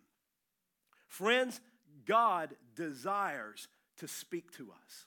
Friends, 1.06 1.60
God 2.04 2.50
desires 2.74 3.68
to 3.98 4.08
speak 4.08 4.50
to 4.56 4.70
us. 4.84 5.06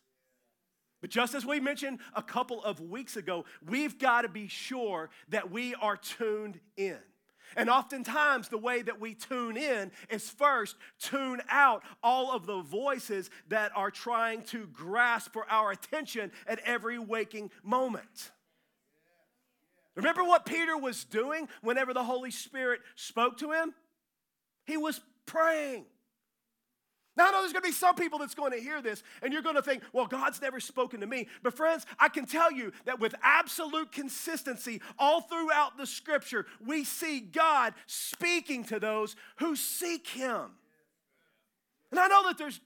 But 1.02 1.10
just 1.10 1.36
as 1.36 1.46
we 1.46 1.60
mentioned 1.60 2.00
a 2.16 2.24
couple 2.24 2.64
of 2.64 2.80
weeks 2.80 3.18
ago, 3.18 3.46
we've 3.68 4.00
got 4.00 4.22
to 4.22 4.30
be 4.30 4.48
sure 4.48 5.10
that 5.30 5.52
we 5.52 5.76
are 5.76 5.98
tuned 5.98 6.60
in. 6.78 6.98
And 7.56 7.70
oftentimes, 7.70 8.50
the 8.50 8.58
way 8.58 8.82
that 8.82 9.00
we 9.00 9.14
tune 9.14 9.56
in 9.56 9.92
is 10.10 10.30
first 10.30 10.76
tune 11.00 11.42
out 11.50 11.84
all 12.02 12.32
of 12.32 12.46
the 12.46 12.62
voices 12.62 13.30
that 13.50 13.72
are 13.76 13.92
trying 13.92 14.42
to 14.46 14.68
grasp 14.68 15.32
for 15.32 15.50
our 15.50 15.72
attention 15.72 16.32
at 16.48 16.60
every 16.66 16.98
waking 16.98 17.52
moment. 17.64 18.32
Remember 19.96 20.24
what 20.24 20.46
Peter 20.46 20.78
was 20.78 21.04
doing 21.06 21.48
whenever 21.62 21.94
the 21.94 22.04
Holy 22.04 22.32
Spirit 22.32 22.82
spoke 22.96 23.38
to 23.38 23.52
him? 23.52 23.74
He 24.66 24.78
was 24.78 25.00
praying. 25.26 25.86
Now, 27.18 27.28
I 27.28 27.32
know 27.32 27.40
there's 27.40 27.54
going 27.54 27.64
to 27.64 27.70
be 27.70 27.74
some 27.74 27.96
people 27.96 28.20
that's 28.20 28.36
going 28.36 28.52
to 28.52 28.60
hear 28.60 28.82
this, 28.82 29.02
and 29.22 29.32
you're 29.32 29.42
going 29.42 29.56
to 29.56 29.62
think, 29.62 29.84
well, 29.94 30.06
God's 30.06 30.42
never 30.42 30.60
spoken 30.60 31.00
to 31.00 31.08
me. 31.08 31.28
But, 31.44 31.56
friends, 31.56 31.86
I 31.98 32.10
can 32.10 32.26
tell 32.26 32.52
you 32.52 32.74
that 32.84 33.00
with 33.00 33.16
absolute 33.24 33.94
consistency, 33.94 34.82
all 35.00 35.22
throughout 35.22 35.78
the 35.78 35.86
scripture, 35.86 36.46
we 36.66 36.84
see 36.84 37.22
God 37.22 37.74
speaking 37.86 38.66
to 38.66 38.80
those 38.80 39.16
who 39.38 39.56
seek 39.56 40.08
Him. 40.08 40.52
And 41.92 42.00
I 42.00 42.08
know 42.08 42.28
that 42.28 42.38
there's 42.38 42.60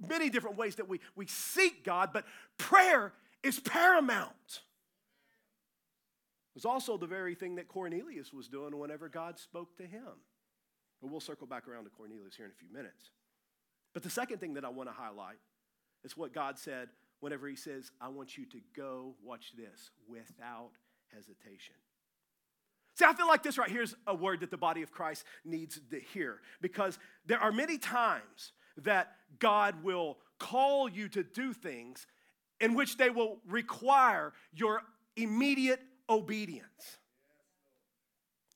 many 0.00 0.28
different 0.28 0.56
ways 0.56 0.74
that 0.76 0.88
we, 0.88 1.00
we 1.14 1.26
seek 1.28 1.84
God, 1.84 2.10
but 2.12 2.24
prayer 2.56 3.12
is 3.44 3.60
paramount. 3.60 4.62
Was 6.54 6.64
also 6.64 6.96
the 6.96 7.06
very 7.06 7.34
thing 7.34 7.56
that 7.56 7.68
Cornelius 7.68 8.32
was 8.32 8.48
doing 8.48 8.76
whenever 8.76 9.08
God 9.08 9.38
spoke 9.38 9.76
to 9.76 9.84
him. 9.86 10.22
But 11.00 11.10
we'll 11.10 11.20
circle 11.20 11.46
back 11.46 11.68
around 11.68 11.84
to 11.84 11.90
Cornelius 11.90 12.34
here 12.34 12.46
in 12.46 12.50
a 12.50 12.54
few 12.54 12.72
minutes. 12.72 13.10
But 13.94 14.02
the 14.02 14.10
second 14.10 14.38
thing 14.38 14.54
that 14.54 14.64
I 14.64 14.68
want 14.68 14.88
to 14.88 14.94
highlight 14.94 15.38
is 16.04 16.16
what 16.16 16.32
God 16.32 16.58
said 16.58 16.88
whenever 17.20 17.48
He 17.48 17.56
says, 17.56 17.90
I 18.00 18.08
want 18.08 18.36
you 18.36 18.46
to 18.46 18.60
go, 18.76 19.14
watch 19.24 19.52
this, 19.56 19.90
without 20.08 20.70
hesitation. 21.14 21.74
See, 22.94 23.04
I 23.04 23.12
feel 23.12 23.28
like 23.28 23.42
this 23.44 23.58
right 23.58 23.70
here 23.70 23.82
is 23.82 23.94
a 24.06 24.14
word 24.14 24.40
that 24.40 24.50
the 24.50 24.56
body 24.56 24.82
of 24.82 24.90
Christ 24.90 25.24
needs 25.44 25.80
to 25.90 26.00
hear 26.00 26.40
because 26.60 26.98
there 27.26 27.38
are 27.38 27.52
many 27.52 27.78
times 27.78 28.52
that 28.78 29.12
God 29.38 29.84
will 29.84 30.18
call 30.38 30.88
you 30.88 31.08
to 31.10 31.22
do 31.22 31.52
things 31.52 32.06
in 32.60 32.74
which 32.74 32.96
they 32.96 33.10
will 33.10 33.38
require 33.46 34.32
your 34.52 34.82
immediate 35.16 35.80
obedience. 36.08 36.98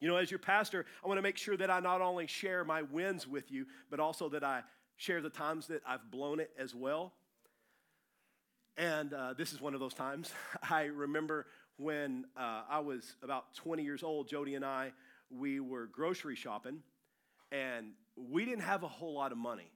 You 0.01 0.09
know, 0.09 0.17
as 0.17 0.31
your 0.31 0.39
pastor, 0.39 0.85
I 1.05 1.07
want 1.07 1.19
to 1.19 1.23
make 1.23 1.37
sure 1.37 1.57
that 1.57 1.71
I 1.71 1.79
not 1.79 2.01
only 2.01 2.27
share 2.27 2.65
my 2.65 2.83
wins 2.83 3.29
with 3.29 3.53
you, 3.53 3.67
but 3.89 4.01
also 4.01 4.29
that 4.31 4.43
I 4.43 4.63
share 4.97 5.21
the 5.21 5.31
times 5.31 5.69
that 5.69 5.83
I've 5.87 6.11
blown 6.11 6.41
it 6.41 6.51
as 6.59 6.75
well. 6.75 7.13
And 8.77 9.13
uh, 9.13 9.35
this 9.35 9.53
is 9.53 9.61
one 9.61 9.75
of 9.75 9.81
those 9.81 9.95
times. 9.95 10.33
I 10.71 10.85
remember 10.85 11.47
when 11.77 12.25
uh, 12.37 12.63
I 12.69 12.81
was 12.81 13.15
about 13.23 13.55
20 13.55 13.83
years 13.83 14.03
old, 14.03 14.29
Jody 14.29 14.55
and 14.55 14.65
I, 14.65 14.93
we 15.31 15.61
were 15.61 15.87
grocery 15.87 16.37
shopping, 16.37 16.83
and 17.51 17.93
we 18.17 18.45
didn't 18.45 18.63
have 18.63 18.83
a 18.83 18.89
whole 18.89 19.15
lot 19.15 19.33
of 19.33 19.39
money. 19.39 19.71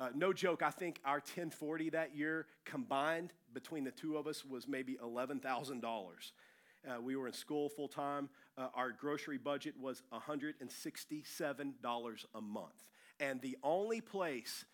Uh, 0.00 0.08
no 0.14 0.32
joke, 0.32 0.62
I 0.62 0.70
think 0.70 1.00
our 1.04 1.18
1040 1.18 1.90
that 1.90 2.16
year 2.16 2.46
combined 2.64 3.32
between 3.52 3.84
the 3.84 3.90
two 3.90 4.16
of 4.16 4.26
us 4.26 4.44
was 4.44 4.66
maybe 4.66 4.96
$11,000. 5.02 5.82
Uh, 6.86 7.00
we 7.00 7.16
were 7.16 7.26
in 7.26 7.32
school 7.32 7.68
full 7.68 7.88
time. 7.88 8.28
Uh, 8.58 8.68
our 8.74 8.90
grocery 8.90 9.38
budget 9.38 9.74
was 9.80 10.02
$167 10.12 12.24
a 12.34 12.40
month. 12.40 12.88
And 13.20 13.40
the 13.40 13.56
only 13.62 14.00
place 14.00 14.64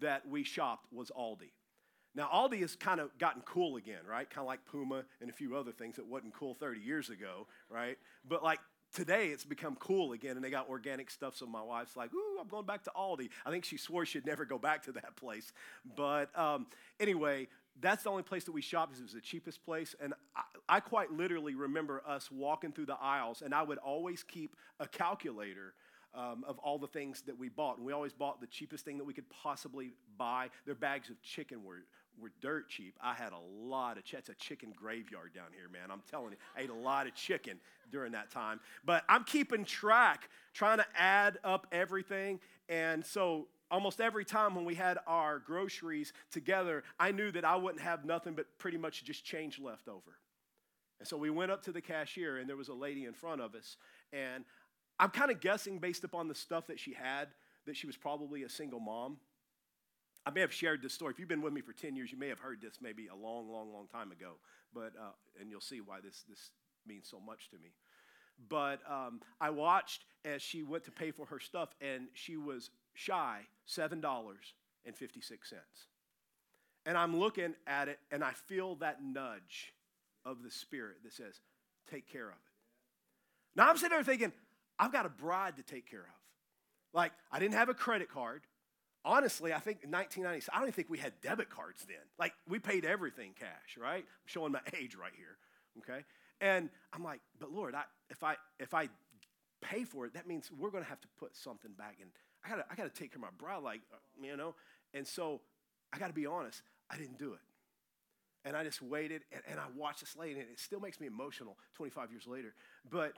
that 0.00 0.28
we 0.28 0.42
shopped 0.42 0.92
was 0.92 1.10
Aldi. 1.16 1.52
Now, 2.14 2.28
Aldi 2.32 2.60
has 2.60 2.74
kind 2.74 2.98
of 2.98 3.16
gotten 3.18 3.42
cool 3.42 3.76
again, 3.76 4.00
right? 4.08 4.28
Kind 4.28 4.42
of 4.42 4.48
like 4.48 4.64
Puma 4.64 5.04
and 5.20 5.30
a 5.30 5.32
few 5.32 5.56
other 5.56 5.70
things 5.70 5.96
that 5.96 6.06
wasn't 6.06 6.34
cool 6.34 6.54
30 6.54 6.80
years 6.80 7.08
ago, 7.08 7.46
right? 7.68 7.98
But 8.28 8.42
like 8.42 8.58
today, 8.92 9.28
it's 9.28 9.44
become 9.44 9.76
cool 9.76 10.12
again, 10.12 10.36
and 10.36 10.44
they 10.44 10.50
got 10.50 10.68
organic 10.68 11.10
stuff. 11.10 11.36
So 11.36 11.46
my 11.46 11.62
wife's 11.62 11.96
like, 11.96 12.12
"Ooh, 12.12 12.38
I'm 12.40 12.48
going 12.48 12.66
back 12.66 12.82
to 12.84 12.92
Aldi." 12.96 13.30
I 13.46 13.50
think 13.50 13.64
she 13.64 13.76
swore 13.76 14.04
she'd 14.04 14.26
never 14.26 14.44
go 14.44 14.58
back 14.58 14.82
to 14.84 14.92
that 14.92 15.16
place. 15.16 15.52
But 15.96 16.36
um, 16.38 16.66
anyway, 16.98 17.48
that's 17.80 18.04
the 18.04 18.10
only 18.10 18.22
place 18.22 18.44
that 18.44 18.52
we 18.52 18.60
shopped 18.60 18.90
because 18.90 19.00
it 19.00 19.04
was 19.04 19.12
the 19.12 19.20
cheapest 19.20 19.64
place. 19.64 19.94
And 20.00 20.14
I, 20.36 20.42
I 20.76 20.80
quite 20.80 21.12
literally 21.12 21.54
remember 21.54 22.02
us 22.06 22.30
walking 22.30 22.72
through 22.72 22.86
the 22.86 22.98
aisles, 23.00 23.42
and 23.42 23.54
I 23.54 23.62
would 23.62 23.78
always 23.78 24.22
keep 24.22 24.56
a 24.78 24.86
calculator 24.86 25.74
um, 26.14 26.44
of 26.46 26.58
all 26.58 26.78
the 26.78 26.86
things 26.86 27.22
that 27.22 27.38
we 27.38 27.48
bought. 27.48 27.76
And 27.76 27.86
we 27.86 27.92
always 27.92 28.12
bought 28.12 28.40
the 28.40 28.46
cheapest 28.46 28.84
thing 28.84 28.98
that 28.98 29.04
we 29.04 29.12
could 29.12 29.28
possibly 29.30 29.92
buy. 30.18 30.50
Their 30.66 30.74
bags 30.74 31.08
of 31.08 31.20
chicken 31.22 31.62
were, 31.64 31.84
were 32.20 32.32
dirt 32.40 32.68
cheap. 32.68 32.96
I 33.02 33.14
had 33.14 33.32
a 33.32 33.64
lot 33.64 33.96
of, 33.96 34.04
it's 34.06 34.28
a 34.28 34.34
chicken 34.34 34.72
graveyard 34.76 35.32
down 35.34 35.48
here, 35.56 35.68
man. 35.68 35.90
I'm 35.90 36.02
telling 36.10 36.32
you, 36.32 36.36
I 36.56 36.62
ate 36.62 36.70
a 36.70 36.74
lot 36.74 37.06
of 37.06 37.14
chicken 37.14 37.58
during 37.90 38.12
that 38.12 38.30
time. 38.30 38.60
But 38.84 39.04
I'm 39.08 39.24
keeping 39.24 39.64
track, 39.64 40.28
trying 40.52 40.78
to 40.78 40.86
add 40.96 41.38
up 41.44 41.66
everything. 41.70 42.40
And 42.68 43.04
so 43.04 43.46
almost 43.70 44.00
every 44.00 44.24
time 44.24 44.54
when 44.54 44.64
we 44.64 44.74
had 44.74 44.98
our 45.06 45.38
groceries 45.38 46.12
together, 46.30 46.82
I 46.98 47.12
knew 47.12 47.30
that 47.32 47.44
I 47.44 47.56
wouldn't 47.56 47.82
have 47.82 48.04
nothing 48.04 48.34
but 48.34 48.46
pretty 48.58 48.78
much 48.78 49.04
just 49.04 49.24
change 49.24 49.58
left 49.58 49.88
over. 49.88 50.18
And 50.98 51.08
so 51.08 51.16
we 51.16 51.30
went 51.30 51.50
up 51.50 51.62
to 51.64 51.72
the 51.72 51.80
cashier, 51.80 52.38
and 52.38 52.48
there 52.48 52.56
was 52.56 52.68
a 52.68 52.74
lady 52.74 53.06
in 53.06 53.14
front 53.14 53.40
of 53.40 53.54
us. 53.54 53.76
And 54.12 54.44
I'm 54.98 55.10
kind 55.10 55.30
of 55.30 55.40
guessing 55.40 55.78
based 55.78 56.04
upon 56.04 56.28
the 56.28 56.34
stuff 56.34 56.66
that 56.66 56.78
she 56.78 56.92
had 56.92 57.28
that 57.66 57.76
she 57.76 57.86
was 57.86 57.96
probably 57.96 58.42
a 58.42 58.48
single 58.48 58.80
mom. 58.80 59.18
I 60.26 60.30
may 60.30 60.40
have 60.40 60.52
shared 60.52 60.82
this 60.82 60.92
story. 60.92 61.12
If 61.12 61.18
you've 61.18 61.28
been 61.28 61.40
with 61.40 61.54
me 61.54 61.62
for 61.62 61.72
10 61.72 61.96
years, 61.96 62.12
you 62.12 62.18
may 62.18 62.28
have 62.28 62.40
heard 62.40 62.60
this 62.60 62.78
maybe 62.82 63.06
a 63.06 63.14
long, 63.14 63.50
long, 63.50 63.72
long 63.72 63.86
time 63.86 64.12
ago. 64.12 64.32
But, 64.74 64.92
uh, 65.00 65.12
and 65.40 65.50
you'll 65.50 65.62
see 65.62 65.80
why 65.80 66.00
this, 66.04 66.24
this 66.28 66.50
means 66.86 67.08
so 67.08 67.18
much 67.18 67.48
to 67.50 67.56
me. 67.56 67.70
But 68.48 68.80
um, 68.90 69.20
I 69.40 69.50
watched 69.50 70.04
as 70.24 70.42
she 70.42 70.62
went 70.62 70.84
to 70.84 70.90
pay 70.90 71.10
for 71.10 71.26
her 71.26 71.40
stuff, 71.40 71.70
and 71.80 72.08
she 72.14 72.36
was 72.36 72.70
shy 72.94 73.40
$7.56. 73.68 74.36
And 76.86 76.96
I'm 76.96 77.18
looking 77.18 77.54
at 77.66 77.88
it, 77.88 77.98
and 78.10 78.24
I 78.24 78.32
feel 78.32 78.76
that 78.76 79.02
nudge 79.02 79.74
of 80.24 80.42
the 80.42 80.50
Spirit 80.50 80.96
that 81.04 81.12
says, 81.12 81.40
take 81.90 82.10
care 82.10 82.28
of 82.28 82.34
it. 82.34 83.56
Now 83.56 83.68
I'm 83.68 83.76
sitting 83.76 83.90
there 83.90 84.04
thinking, 84.04 84.32
I've 84.78 84.92
got 84.92 85.06
a 85.06 85.10
bride 85.10 85.56
to 85.56 85.62
take 85.62 85.90
care 85.90 86.00
of. 86.00 86.06
Like, 86.92 87.12
I 87.30 87.38
didn't 87.38 87.54
have 87.54 87.68
a 87.68 87.74
credit 87.74 88.10
card. 88.10 88.42
Honestly, 89.04 89.52
I 89.52 89.58
think 89.58 89.80
in 89.82 89.90
1990s, 89.90 90.48
I 90.52 90.56
don't 90.56 90.64
even 90.64 90.72
think 90.72 90.90
we 90.90 90.98
had 90.98 91.12
debit 91.22 91.48
cards 91.48 91.84
then. 91.86 91.96
Like, 92.18 92.32
we 92.48 92.58
paid 92.58 92.84
everything 92.84 93.32
cash, 93.38 93.78
right? 93.80 94.02
I'm 94.04 94.26
showing 94.26 94.52
my 94.52 94.60
age 94.78 94.94
right 94.94 95.12
here, 95.16 95.36
okay? 95.78 96.04
And 96.40 96.70
I'm 96.92 97.04
like, 97.04 97.20
but 97.38 97.52
Lord, 97.52 97.74
I, 97.74 97.82
if 98.10 98.24
I 98.24 98.36
if 98.58 98.74
I 98.74 98.88
pay 99.60 99.84
for 99.84 100.06
it, 100.06 100.14
that 100.14 100.26
means 100.26 100.50
we're 100.50 100.70
going 100.70 100.82
to 100.82 100.88
have 100.88 101.00
to 101.02 101.08
put 101.18 101.36
something 101.36 101.72
back 101.72 101.96
in. 102.00 102.08
I 102.44 102.48
got 102.48 102.56
to 102.56 102.64
I 102.70 102.74
got 102.74 102.84
to 102.84 103.00
take 103.00 103.12
care 103.12 103.18
of 103.18 103.22
my 103.22 103.36
bride, 103.38 103.62
like 103.62 103.80
uh, 103.92 103.96
you 104.22 104.36
know. 104.36 104.54
And 104.94 105.06
so 105.06 105.40
I 105.92 105.98
got 105.98 106.08
to 106.08 106.12
be 106.12 106.26
honest, 106.26 106.62
I 106.90 106.96
didn't 106.96 107.18
do 107.18 107.32
it. 107.34 107.40
And 108.44 108.56
I 108.56 108.64
just 108.64 108.80
waited 108.80 109.22
and, 109.32 109.42
and 109.48 109.60
I 109.60 109.64
watched 109.76 110.00
this 110.00 110.16
lady, 110.16 110.40
and 110.40 110.48
it 110.50 110.58
still 110.58 110.80
makes 110.80 111.00
me 111.00 111.06
emotional 111.06 111.56
25 111.74 112.10
years 112.10 112.26
later. 112.26 112.54
But 112.90 113.12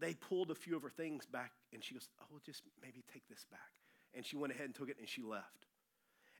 they 0.00 0.14
pulled 0.14 0.50
a 0.50 0.54
few 0.54 0.76
of 0.76 0.82
her 0.82 0.90
things 0.90 1.26
back, 1.26 1.52
and 1.72 1.82
she 1.82 1.94
goes, 1.94 2.08
Oh, 2.22 2.38
just 2.44 2.62
maybe 2.82 3.04
take 3.12 3.28
this 3.28 3.44
back. 3.50 3.60
And 4.14 4.24
she 4.24 4.36
went 4.36 4.52
ahead 4.52 4.66
and 4.66 4.74
took 4.74 4.88
it, 4.88 4.96
and 4.98 5.08
she 5.08 5.22
left. 5.22 5.66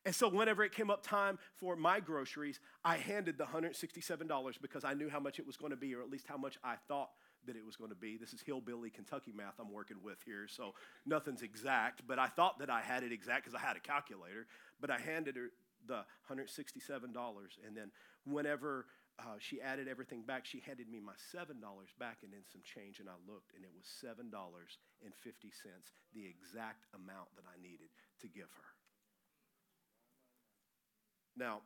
And 0.04 0.14
so, 0.14 0.28
whenever 0.28 0.64
it 0.64 0.73
came 0.73 0.90
up 0.90 1.02
time 1.02 1.38
for 1.57 1.76
my 1.76 2.00
groceries, 2.00 2.59
I 2.85 2.97
handed 2.97 3.37
the 3.37 3.45
$167 3.45 4.62
because 4.62 4.83
I 4.83 4.95
knew 4.95 5.11
how 5.11 5.21
much 5.21 5.38
it 5.38 5.47
was 5.47 5.57
going 5.57 5.71
to 5.71 5.76
be, 5.76 5.95
or 5.95 6.00
at 6.00 6.11
least 6.11 6.26
how 6.26 6.38
much 6.38 6.57
I 6.64 6.76
thought 6.88 7.11
that 7.47 7.56
it 7.56 7.64
was 7.64 7.76
going 7.76 7.90
to 7.90 7.97
be. 7.97 8.16
This 8.16 8.32
is 8.32 8.40
hillbilly 8.40 8.90
Kentucky 8.90 9.32
math 9.35 9.54
I'm 9.59 9.73
working 9.73 9.99
with 10.02 10.18
here, 10.25 10.47
so 10.49 10.75
nothing's 11.06 11.42
exact, 11.42 12.02
but 12.06 12.18
I 12.18 12.26
thought 12.26 12.59
that 12.59 12.70
I 12.70 12.80
had 12.80 13.02
it 13.02 13.12
exact 13.12 13.44
because 13.44 13.54
I 13.54 13.66
had 13.66 13.76
a 13.76 13.80
calculator. 13.80 14.47
But 14.80 14.90
I 14.90 14.99
handed 14.99 15.37
her 15.37 15.50
the 15.87 16.04
$167, 16.30 17.04
and 17.66 17.76
then 17.76 17.90
whenever 18.25 18.87
uh, 19.20 19.37
she 19.38 19.61
added 19.61 19.88
everything 19.88 20.23
back. 20.23 20.47
She 20.47 20.62
handed 20.64 20.88
me 20.88 21.00
my 21.00 21.12
$7 21.12 21.52
back 21.99 22.18
and 22.23 22.32
then 22.32 22.40
some 22.50 22.62
change, 22.64 23.00
and 23.00 23.09
I 23.09 23.12
looked, 23.28 23.52
and 23.54 23.64
it 23.64 23.70
was 23.75 23.85
$7.50, 23.85 24.32
the 26.14 26.26
exact 26.26 26.87
amount 26.94 27.28
that 27.37 27.44
I 27.44 27.61
needed 27.61 27.88
to 28.20 28.28
give 28.28 28.49
her. 28.56 28.68
Now, 31.37 31.61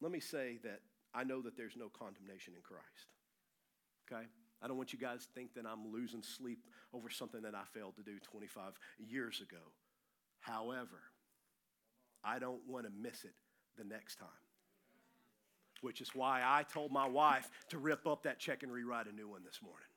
let 0.00 0.12
me 0.12 0.20
say 0.20 0.58
that 0.62 0.80
I 1.14 1.24
know 1.24 1.42
that 1.42 1.56
there's 1.56 1.76
no 1.76 1.88
condemnation 1.88 2.54
in 2.56 2.62
Christ. 2.62 3.12
Okay? 4.10 4.24
I 4.62 4.68
don't 4.68 4.76
want 4.76 4.92
you 4.92 4.98
guys 4.98 5.26
to 5.26 5.32
think 5.32 5.54
that 5.54 5.66
I'm 5.66 5.92
losing 5.92 6.22
sleep 6.22 6.60
over 6.94 7.10
something 7.10 7.42
that 7.42 7.54
I 7.54 7.62
failed 7.74 7.96
to 7.96 8.02
do 8.02 8.18
25 8.20 8.72
years 8.98 9.40
ago. 9.40 9.62
However, 10.40 11.00
I 12.24 12.38
don't 12.38 12.60
want 12.68 12.86
to 12.86 12.92
miss 12.92 13.24
it 13.24 13.34
the 13.76 13.84
next 13.84 14.16
time. 14.16 14.28
Which 15.80 16.00
is 16.00 16.14
why 16.14 16.42
I 16.44 16.62
told 16.62 16.92
my 16.92 17.08
wife 17.08 17.50
to 17.70 17.78
rip 17.78 18.06
up 18.06 18.22
that 18.22 18.38
check 18.38 18.62
and 18.62 18.70
rewrite 18.70 19.06
a 19.06 19.12
new 19.12 19.28
one 19.28 19.42
this 19.44 19.60
morning. 19.62 19.88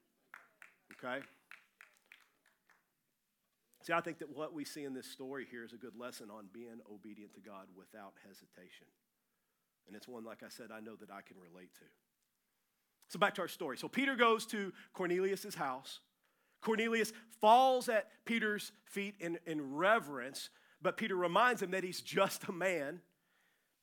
Okay? 0.97 1.23
See, 3.83 3.93
I 3.93 4.01
think 4.01 4.17
that 4.17 4.35
what 4.35 4.51
we 4.51 4.65
see 4.65 4.83
in 4.83 4.95
this 4.95 5.05
story 5.05 5.45
here 5.49 5.63
is 5.63 5.73
a 5.73 5.77
good 5.77 5.95
lesson 5.95 6.29
on 6.31 6.47
being 6.51 6.79
obedient 6.91 7.35
to 7.35 7.39
God 7.39 7.67
without 7.77 8.13
hesitation. 8.27 8.87
And 9.87 9.95
it's 9.95 10.07
one, 10.07 10.23
like 10.23 10.43
I 10.43 10.49
said, 10.49 10.67
I 10.71 10.79
know 10.79 10.95
that 10.95 11.11
I 11.11 11.21
can 11.21 11.37
relate 11.37 11.73
to. 11.75 11.85
So 13.07 13.19
back 13.19 13.35
to 13.35 13.41
our 13.41 13.47
story. 13.47 13.77
So 13.77 13.87
Peter 13.87 14.15
goes 14.15 14.45
to 14.47 14.73
Cornelius' 14.93 15.55
house. 15.55 15.99
Cornelius 16.61 17.13
falls 17.39 17.89
at 17.89 18.07
Peter's 18.25 18.71
feet 18.85 19.15
in, 19.19 19.37
in 19.45 19.75
reverence, 19.75 20.49
but 20.81 20.97
Peter 20.97 21.15
reminds 21.15 21.61
him 21.61 21.71
that 21.71 21.83
he's 21.83 22.01
just 22.01 22.45
a 22.45 22.51
man. 22.51 23.01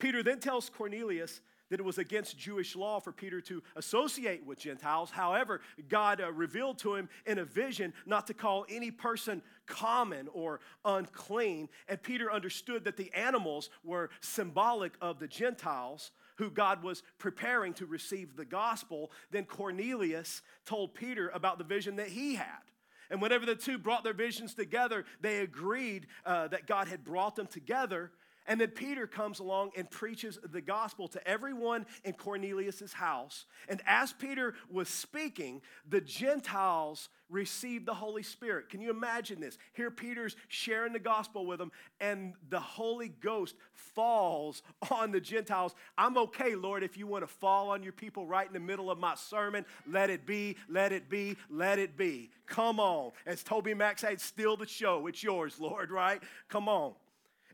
Peter 0.01 0.23
then 0.23 0.41
tells 0.41 0.69
Cornelius 0.69 1.41
that 1.73 1.81
it 1.81 1.87
was 1.87 1.97
against 1.97 2.37
Jewish 2.37 2.77
law 2.77 3.01
for 3.01 3.13
Peter 3.13 3.41
to 3.41 3.63
associate 3.77 4.45
with 4.45 4.59
Gentiles. 4.59 5.11
However, 5.11 5.63
God 5.89 6.21
uh, 6.21 6.31
revealed 6.31 6.77
to 6.81 6.97
him 6.97 7.09
in 7.25 7.39
a 7.39 7.47
vision 7.47 7.95
not 8.05 8.27
to 8.27 8.35
call 8.35 8.67
any 8.69 8.91
person 8.91 9.41
common 9.65 10.29
or 10.35 10.61
unclean. 10.85 11.71
And 11.89 12.03
Peter 12.03 12.31
understood 12.31 12.85
that 12.85 12.99
the 12.99 13.11
animals 13.15 13.71
were 13.83 14.11
symbolic 14.21 14.93
of 15.01 15.19
the 15.19 15.27
Gentiles 15.27 16.11
who 16.37 16.51
God 16.51 16.83
was 16.83 17.03
preparing 17.17 17.73
to 17.75 17.87
receive 17.87 18.37
the 18.37 18.45
gospel. 18.45 19.11
Then 19.31 19.47
Cornelius 19.47 20.43
told 20.67 20.93
Peter 20.93 21.31
about 21.31 21.57
the 21.57 21.65
vision 21.65 21.97
that 21.97 22.09
he 22.09 22.35
had. 22.35 22.61
And 23.09 23.23
whenever 23.23 23.47
the 23.47 23.55
two 23.55 23.79
brought 23.79 24.05
their 24.05 24.13
visions 24.13 24.53
together, 24.53 25.07
they 25.23 25.39
agreed 25.39 26.07
uh, 26.27 26.49
that 26.49 26.67
God 26.67 26.89
had 26.89 27.03
brought 27.03 27.35
them 27.35 27.47
together 27.47 28.11
and 28.47 28.61
then 28.61 28.69
Peter 28.69 29.07
comes 29.07 29.39
along 29.39 29.71
and 29.77 29.91
preaches 29.91 30.39
the 30.51 30.61
gospel 30.61 31.09
to 31.09 31.29
everyone 31.29 31.87
in 32.05 32.13
Cornelius' 32.15 32.93
house. 32.93 33.47
And 33.69 33.81
as 33.87 34.13
Peter 34.13 34.55
was 34.71 34.89
speaking, 34.89 35.63
the 35.89 36.01
Gentiles 36.01 37.09
received 37.31 37.87
the 37.87 37.95
Holy 37.95 38.23
Spirit. 38.23 38.69
Can 38.69 38.81
you 38.81 38.91
imagine 38.91 39.41
this? 39.41 39.57
Here 39.73 39.91
Peter's 39.91 40.37
sharing 40.49 40.93
the 40.93 40.99
gospel 40.99 41.47
with 41.47 41.59
them, 41.59 41.73
and 42.01 42.35
the 42.51 42.61
Holy 42.61 43.09
Ghost 43.09 43.55
falls 43.73 44.63
on 44.91 45.13
the 45.13 45.21
Gentiles. 45.21 45.75
I'm 45.97 46.17
okay, 46.19 46.55
Lord, 46.55 46.83
if 46.83 46.97
you 46.97 47.07
want 47.07 47.23
to 47.23 47.33
fall 47.33 47.71
on 47.71 47.83
your 47.83 47.93
people 47.93 48.27
right 48.27 48.47
in 48.47 48.53
the 48.53 48.61
middle 48.61 48.91
of 48.91 48.99
my 48.99 49.15
sermon. 49.15 49.65
Let 49.87 50.11
it 50.11 50.27
be, 50.27 50.57
let 50.69 50.93
it 50.93 51.09
be, 51.09 51.37
let 51.49 51.79
it 51.79 51.97
be. 51.97 52.31
Come 52.47 52.79
on. 52.79 53.13
As 53.27 53.43
TobyMac 53.43 53.99
said, 53.99 54.21
steal 54.21 54.57
the 54.57 54.67
show. 54.67 55.07
It's 55.07 55.23
yours, 55.23 55.59
Lord, 55.59 55.91
right? 55.91 56.23
Come 56.49 56.69
on. 56.69 56.93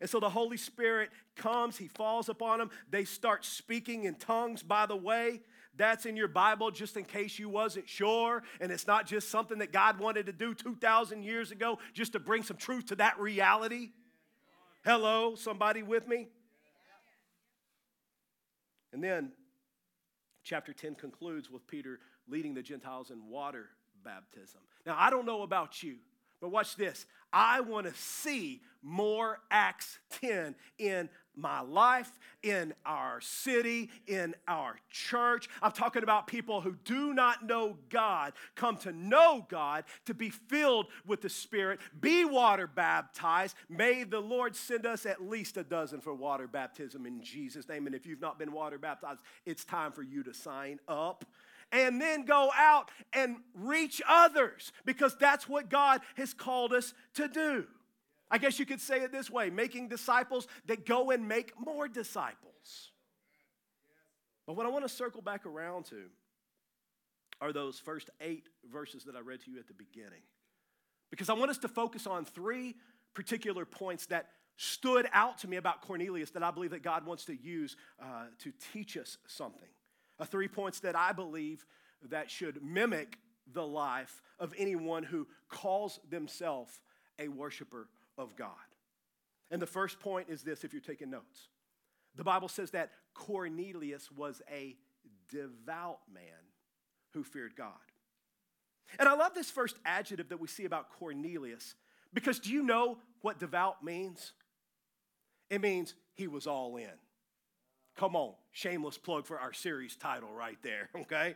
And 0.00 0.08
so 0.08 0.20
the 0.20 0.30
Holy 0.30 0.56
Spirit 0.56 1.10
comes, 1.36 1.76
He 1.76 1.88
falls 1.88 2.28
upon 2.28 2.58
them. 2.58 2.70
They 2.90 3.04
start 3.04 3.44
speaking 3.44 4.04
in 4.04 4.14
tongues, 4.14 4.62
by 4.62 4.86
the 4.86 4.96
way. 4.96 5.40
That's 5.76 6.06
in 6.06 6.16
your 6.16 6.28
Bible 6.28 6.70
just 6.70 6.96
in 6.96 7.04
case 7.04 7.38
you 7.38 7.48
wasn't 7.48 7.88
sure. 7.88 8.42
And 8.60 8.72
it's 8.72 8.86
not 8.86 9.06
just 9.06 9.30
something 9.30 9.58
that 9.58 9.72
God 9.72 9.98
wanted 10.00 10.26
to 10.26 10.32
do 10.32 10.52
2,000 10.52 11.22
years 11.22 11.52
ago 11.52 11.78
just 11.94 12.12
to 12.12 12.18
bring 12.18 12.42
some 12.42 12.56
truth 12.56 12.86
to 12.86 12.96
that 12.96 13.18
reality. 13.20 13.90
Hello, 14.84 15.34
somebody 15.36 15.82
with 15.82 16.08
me? 16.08 16.28
And 18.92 19.04
then 19.04 19.32
chapter 20.42 20.72
10 20.72 20.96
concludes 20.96 21.50
with 21.50 21.66
Peter 21.66 22.00
leading 22.26 22.54
the 22.54 22.62
Gentiles 22.62 23.10
in 23.10 23.28
water 23.28 23.66
baptism. 24.04 24.60
Now, 24.86 24.96
I 24.98 25.10
don't 25.10 25.26
know 25.26 25.42
about 25.42 25.82
you, 25.82 25.96
but 26.40 26.50
watch 26.50 26.74
this. 26.76 27.06
I 27.32 27.60
want 27.60 27.86
to 27.86 27.94
see 27.94 28.62
more 28.82 29.40
Acts 29.50 29.98
10 30.20 30.54
in 30.78 31.08
my 31.36 31.60
life, 31.60 32.10
in 32.42 32.74
our 32.84 33.20
city, 33.20 33.90
in 34.06 34.34
our 34.48 34.76
church. 34.90 35.48
I'm 35.62 35.72
talking 35.72 36.02
about 36.02 36.26
people 36.26 36.60
who 36.60 36.76
do 36.84 37.14
not 37.14 37.46
know 37.46 37.78
God, 37.90 38.32
come 38.56 38.76
to 38.78 38.92
know 38.92 39.46
God, 39.48 39.84
to 40.06 40.14
be 40.14 40.30
filled 40.30 40.86
with 41.06 41.20
the 41.20 41.28
Spirit, 41.28 41.78
be 42.00 42.24
water 42.24 42.66
baptized. 42.66 43.54
May 43.68 44.04
the 44.04 44.20
Lord 44.20 44.56
send 44.56 44.84
us 44.84 45.06
at 45.06 45.22
least 45.22 45.56
a 45.56 45.64
dozen 45.64 46.00
for 46.00 46.14
water 46.14 46.48
baptism 46.48 47.06
in 47.06 47.22
Jesus' 47.22 47.68
name. 47.68 47.86
And 47.86 47.94
if 47.94 48.04
you've 48.04 48.20
not 48.20 48.38
been 48.38 48.52
water 48.52 48.78
baptized, 48.78 49.20
it's 49.46 49.64
time 49.64 49.92
for 49.92 50.02
you 50.02 50.24
to 50.24 50.34
sign 50.34 50.80
up 50.88 51.24
and 51.72 52.00
then 52.00 52.24
go 52.24 52.50
out 52.56 52.90
and 53.12 53.36
reach 53.54 54.00
others 54.08 54.72
because 54.84 55.16
that's 55.16 55.48
what 55.48 55.68
God 55.68 56.00
has 56.16 56.32
called 56.32 56.72
us 56.72 56.94
to 57.14 57.28
do. 57.28 57.66
I 58.30 58.38
guess 58.38 58.58
you 58.58 58.66
could 58.66 58.80
say 58.80 59.00
it 59.00 59.12
this 59.12 59.30
way 59.30 59.50
making 59.50 59.88
disciples 59.88 60.46
that 60.66 60.86
go 60.86 61.10
and 61.10 61.28
make 61.28 61.52
more 61.58 61.88
disciples. 61.88 62.92
But 64.46 64.56
what 64.56 64.66
I 64.66 64.70
want 64.70 64.84
to 64.84 64.88
circle 64.88 65.20
back 65.20 65.44
around 65.46 65.84
to 65.86 66.04
are 67.40 67.52
those 67.52 67.78
first 67.78 68.10
eight 68.20 68.48
verses 68.70 69.04
that 69.04 69.14
I 69.14 69.20
read 69.20 69.40
to 69.44 69.50
you 69.50 69.58
at 69.58 69.68
the 69.68 69.74
beginning. 69.74 70.22
Because 71.10 71.28
I 71.28 71.34
want 71.34 71.50
us 71.50 71.58
to 71.58 71.68
focus 71.68 72.06
on 72.06 72.24
three 72.24 72.74
particular 73.14 73.64
points 73.64 74.06
that 74.06 74.28
stood 74.56 75.06
out 75.12 75.38
to 75.38 75.48
me 75.48 75.56
about 75.56 75.82
Cornelius 75.82 76.30
that 76.30 76.42
I 76.42 76.50
believe 76.50 76.72
that 76.72 76.82
God 76.82 77.06
wants 77.06 77.24
to 77.26 77.34
use 77.34 77.76
uh, 78.02 78.24
to 78.40 78.52
teach 78.72 78.96
us 78.96 79.18
something. 79.26 79.68
Three 80.26 80.48
points 80.48 80.80
that 80.80 80.96
I 80.96 81.12
believe 81.12 81.64
that 82.10 82.30
should 82.30 82.62
mimic 82.62 83.18
the 83.52 83.66
life 83.66 84.22
of 84.38 84.52
anyone 84.58 85.02
who 85.02 85.26
calls 85.48 86.00
themselves 86.08 86.80
a 87.18 87.28
worshiper 87.28 87.88
of 88.16 88.36
God. 88.36 88.50
And 89.50 89.62
the 89.62 89.66
first 89.66 90.00
point 90.00 90.28
is 90.28 90.42
this 90.42 90.64
if 90.64 90.72
you're 90.72 90.82
taking 90.82 91.10
notes. 91.10 91.48
The 92.16 92.24
Bible 92.24 92.48
says 92.48 92.72
that 92.72 92.90
Cornelius 93.14 94.10
was 94.10 94.42
a 94.50 94.76
devout 95.30 96.00
man 96.12 96.22
who 97.12 97.22
feared 97.22 97.56
God. 97.56 97.72
And 98.98 99.08
I 99.08 99.14
love 99.14 99.34
this 99.34 99.50
first 99.50 99.76
adjective 99.84 100.30
that 100.30 100.40
we 100.40 100.48
see 100.48 100.64
about 100.64 100.90
Cornelius 100.98 101.74
because 102.14 102.38
do 102.38 102.50
you 102.50 102.62
know 102.62 102.98
what 103.20 103.38
devout 103.38 103.84
means? 103.84 104.32
It 105.50 105.60
means 105.60 105.94
he 106.14 106.26
was 106.26 106.46
all 106.46 106.76
in. 106.76 106.90
Come 107.98 108.14
on, 108.14 108.32
shameless 108.52 108.96
plug 108.96 109.26
for 109.26 109.40
our 109.40 109.52
series 109.52 109.96
title 109.96 110.30
right 110.32 110.56
there, 110.62 110.88
okay? 110.96 111.34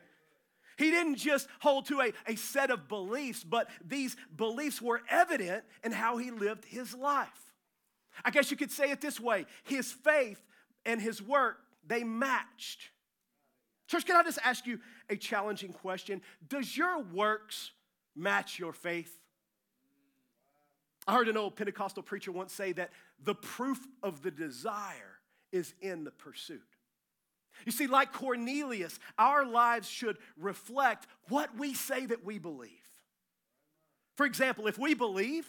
He 0.79 0.91
didn't 0.93 1.17
just 1.17 1.49
hold 1.59 1.87
to 1.87 2.01
a, 2.01 2.13
a 2.27 2.37
set 2.37 2.71
of 2.71 2.89
beliefs, 2.89 3.43
but 3.43 3.69
these 3.85 4.17
beliefs 4.35 4.81
were 4.81 5.03
evident 5.11 5.65
in 5.83 5.91
how 5.91 6.17
he 6.19 6.31
lived 6.31 6.65
his 6.65 6.95
life. 6.95 7.53
I 8.25 8.31
guess 8.31 8.51
you 8.51 8.57
could 8.57 8.71
say 8.71 8.91
it 8.91 9.01
this 9.01 9.19
way 9.19 9.47
his 9.65 9.91
faith 9.91 10.41
and 10.87 11.01
his 11.01 11.21
work, 11.21 11.59
they 11.85 12.05
matched. 12.05 12.91
Church, 13.89 14.07
can 14.07 14.17
I 14.17 14.23
just 14.23 14.39
ask 14.45 14.65
you 14.65 14.79
a 15.11 15.17
challenging 15.17 15.73
question? 15.73 16.23
Does 16.49 16.77
your 16.77 17.03
works 17.03 17.73
match 18.15 18.59
your 18.59 18.73
faith? 18.73 19.19
I 21.09 21.15
heard 21.15 21.29
an 21.29 21.37
old 21.37 21.57
Pentecostal 21.57 22.05
preacher 22.05 22.31
once 22.31 22.53
say 22.53 22.73
that 22.73 22.93
the 23.23 23.35
proof 23.35 23.81
of 24.03 24.23
the 24.23 24.31
desire 24.31 25.12
is 25.53 25.75
in 25.81 26.05
the 26.05 26.11
pursuit. 26.11 26.63
You 27.67 27.73
see, 27.73 27.87
like 27.87 28.13
Cornelius, 28.13 28.99
our 29.19 29.45
lives 29.45 29.89
should 29.89 30.17
reflect 30.37 31.07
what 31.29 31.57
we 31.57 31.75
say 31.75 32.07
that 32.07 32.25
we 32.25 32.39
believe. 32.39 32.71
For 34.17 34.27
example, 34.27 34.67
if 34.67 34.79
we 34.79 34.95
believe 34.95 35.47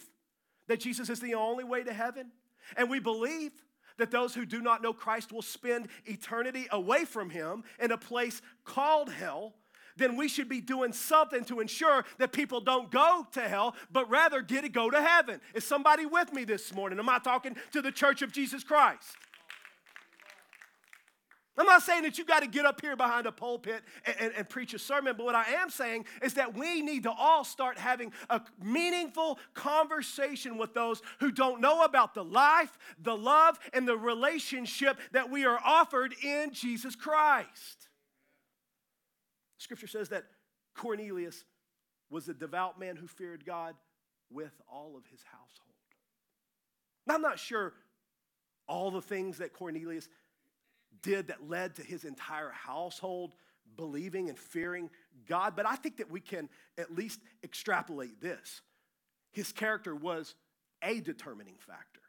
that 0.68 0.80
Jesus 0.80 1.10
is 1.10 1.20
the 1.20 1.34
only 1.34 1.64
way 1.64 1.82
to 1.82 1.92
heaven, 1.92 2.30
and 2.76 2.88
we 2.88 2.98
believe 2.98 3.52
that 3.98 4.10
those 4.10 4.34
who 4.34 4.44
do 4.44 4.60
not 4.60 4.82
know 4.82 4.92
Christ 4.92 5.32
will 5.32 5.42
spend 5.42 5.88
eternity 6.04 6.66
away 6.70 7.04
from 7.04 7.30
Him 7.30 7.64
in 7.80 7.92
a 7.92 7.98
place 7.98 8.42
called 8.64 9.10
hell, 9.10 9.54
then 9.96 10.16
we 10.16 10.28
should 10.28 10.48
be 10.48 10.60
doing 10.60 10.92
something 10.92 11.44
to 11.44 11.60
ensure 11.60 12.04
that 12.18 12.32
people 12.32 12.60
don't 12.60 12.90
go 12.90 13.26
to 13.32 13.40
hell, 13.40 13.76
but 13.92 14.10
rather 14.10 14.42
get 14.42 14.62
to 14.62 14.68
go 14.68 14.90
to 14.90 15.00
heaven. 15.00 15.40
Is 15.54 15.64
somebody 15.64 16.04
with 16.04 16.32
me 16.32 16.44
this 16.44 16.74
morning? 16.74 16.98
Am 16.98 17.08
I 17.08 17.18
talking 17.18 17.56
to 17.72 17.80
the 17.80 17.92
church 17.92 18.22
of 18.22 18.32
Jesus 18.32 18.64
Christ? 18.64 19.16
I'm 21.56 21.66
not 21.66 21.82
saying 21.82 22.02
that 22.02 22.18
you 22.18 22.24
got 22.24 22.40
to 22.40 22.48
get 22.48 22.64
up 22.64 22.80
here 22.80 22.96
behind 22.96 23.26
a 23.26 23.32
pulpit 23.32 23.82
and, 24.04 24.16
and, 24.18 24.32
and, 24.36 24.48
preach 24.48 24.74
a 24.74 24.78
sermon, 24.78 25.14
but 25.16 25.24
what 25.24 25.36
I 25.36 25.44
am 25.52 25.70
saying 25.70 26.06
is 26.20 26.34
that 26.34 26.56
we 26.56 26.82
need 26.82 27.04
to 27.04 27.12
all 27.12 27.44
start 27.44 27.78
having 27.78 28.12
a 28.28 28.40
meaningful 28.60 29.38
conversation 29.54 30.58
with 30.58 30.74
those 30.74 31.00
who 31.20 31.30
don't 31.30 31.60
know 31.60 31.84
about 31.84 32.14
the 32.14 32.24
life, 32.24 32.76
the 33.00 33.16
love, 33.16 33.58
and 33.72 33.86
the 33.86 33.96
relationship 33.96 34.98
that 35.12 35.30
we 35.30 35.44
are 35.44 35.60
offered 35.64 36.14
in 36.24 36.52
Jesus 36.52 36.96
Christ. 36.96 37.88
Scripture 39.58 39.86
says 39.86 40.08
that 40.08 40.24
Cornelius 40.74 41.44
was 42.10 42.28
a 42.28 42.34
devout 42.34 42.80
man 42.80 42.96
who 42.96 43.06
feared 43.06 43.46
God 43.46 43.76
with 44.30 44.52
all 44.68 44.96
of 44.96 45.06
his 45.06 45.22
household. 45.22 45.74
Now, 47.06 47.14
I'm 47.14 47.22
not 47.22 47.38
sure 47.38 47.72
all 48.66 48.90
the 48.90 49.02
things 49.02 49.38
that 49.38 49.52
Cornelius 49.52 50.08
did 51.04 51.28
that 51.28 51.48
led 51.48 51.76
to 51.76 51.82
his 51.82 52.04
entire 52.04 52.50
household 52.50 53.36
believing 53.76 54.28
and 54.28 54.38
fearing 54.38 54.90
God. 55.28 55.54
But 55.54 55.66
I 55.66 55.76
think 55.76 55.98
that 55.98 56.10
we 56.10 56.20
can 56.20 56.48
at 56.78 56.94
least 56.94 57.20
extrapolate 57.44 58.20
this. 58.20 58.62
His 59.30 59.52
character 59.52 59.94
was 59.94 60.34
a 60.82 61.00
determining 61.00 61.56
factor. 61.58 62.00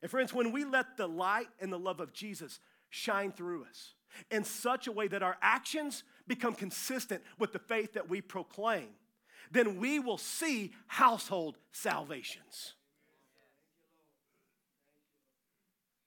And 0.00 0.10
friends, 0.10 0.32
when 0.32 0.52
we 0.52 0.64
let 0.64 0.96
the 0.96 1.06
light 1.06 1.48
and 1.60 1.72
the 1.72 1.78
love 1.78 2.00
of 2.00 2.12
Jesus 2.12 2.60
shine 2.90 3.32
through 3.32 3.64
us 3.64 3.94
in 4.30 4.44
such 4.44 4.86
a 4.86 4.92
way 4.92 5.08
that 5.08 5.22
our 5.22 5.36
actions 5.40 6.04
become 6.26 6.54
consistent 6.54 7.22
with 7.38 7.52
the 7.52 7.58
faith 7.58 7.94
that 7.94 8.08
we 8.08 8.20
proclaim, 8.20 8.88
then 9.50 9.78
we 9.78 9.98
will 9.98 10.18
see 10.18 10.72
household 10.86 11.58
salvations. 11.72 12.74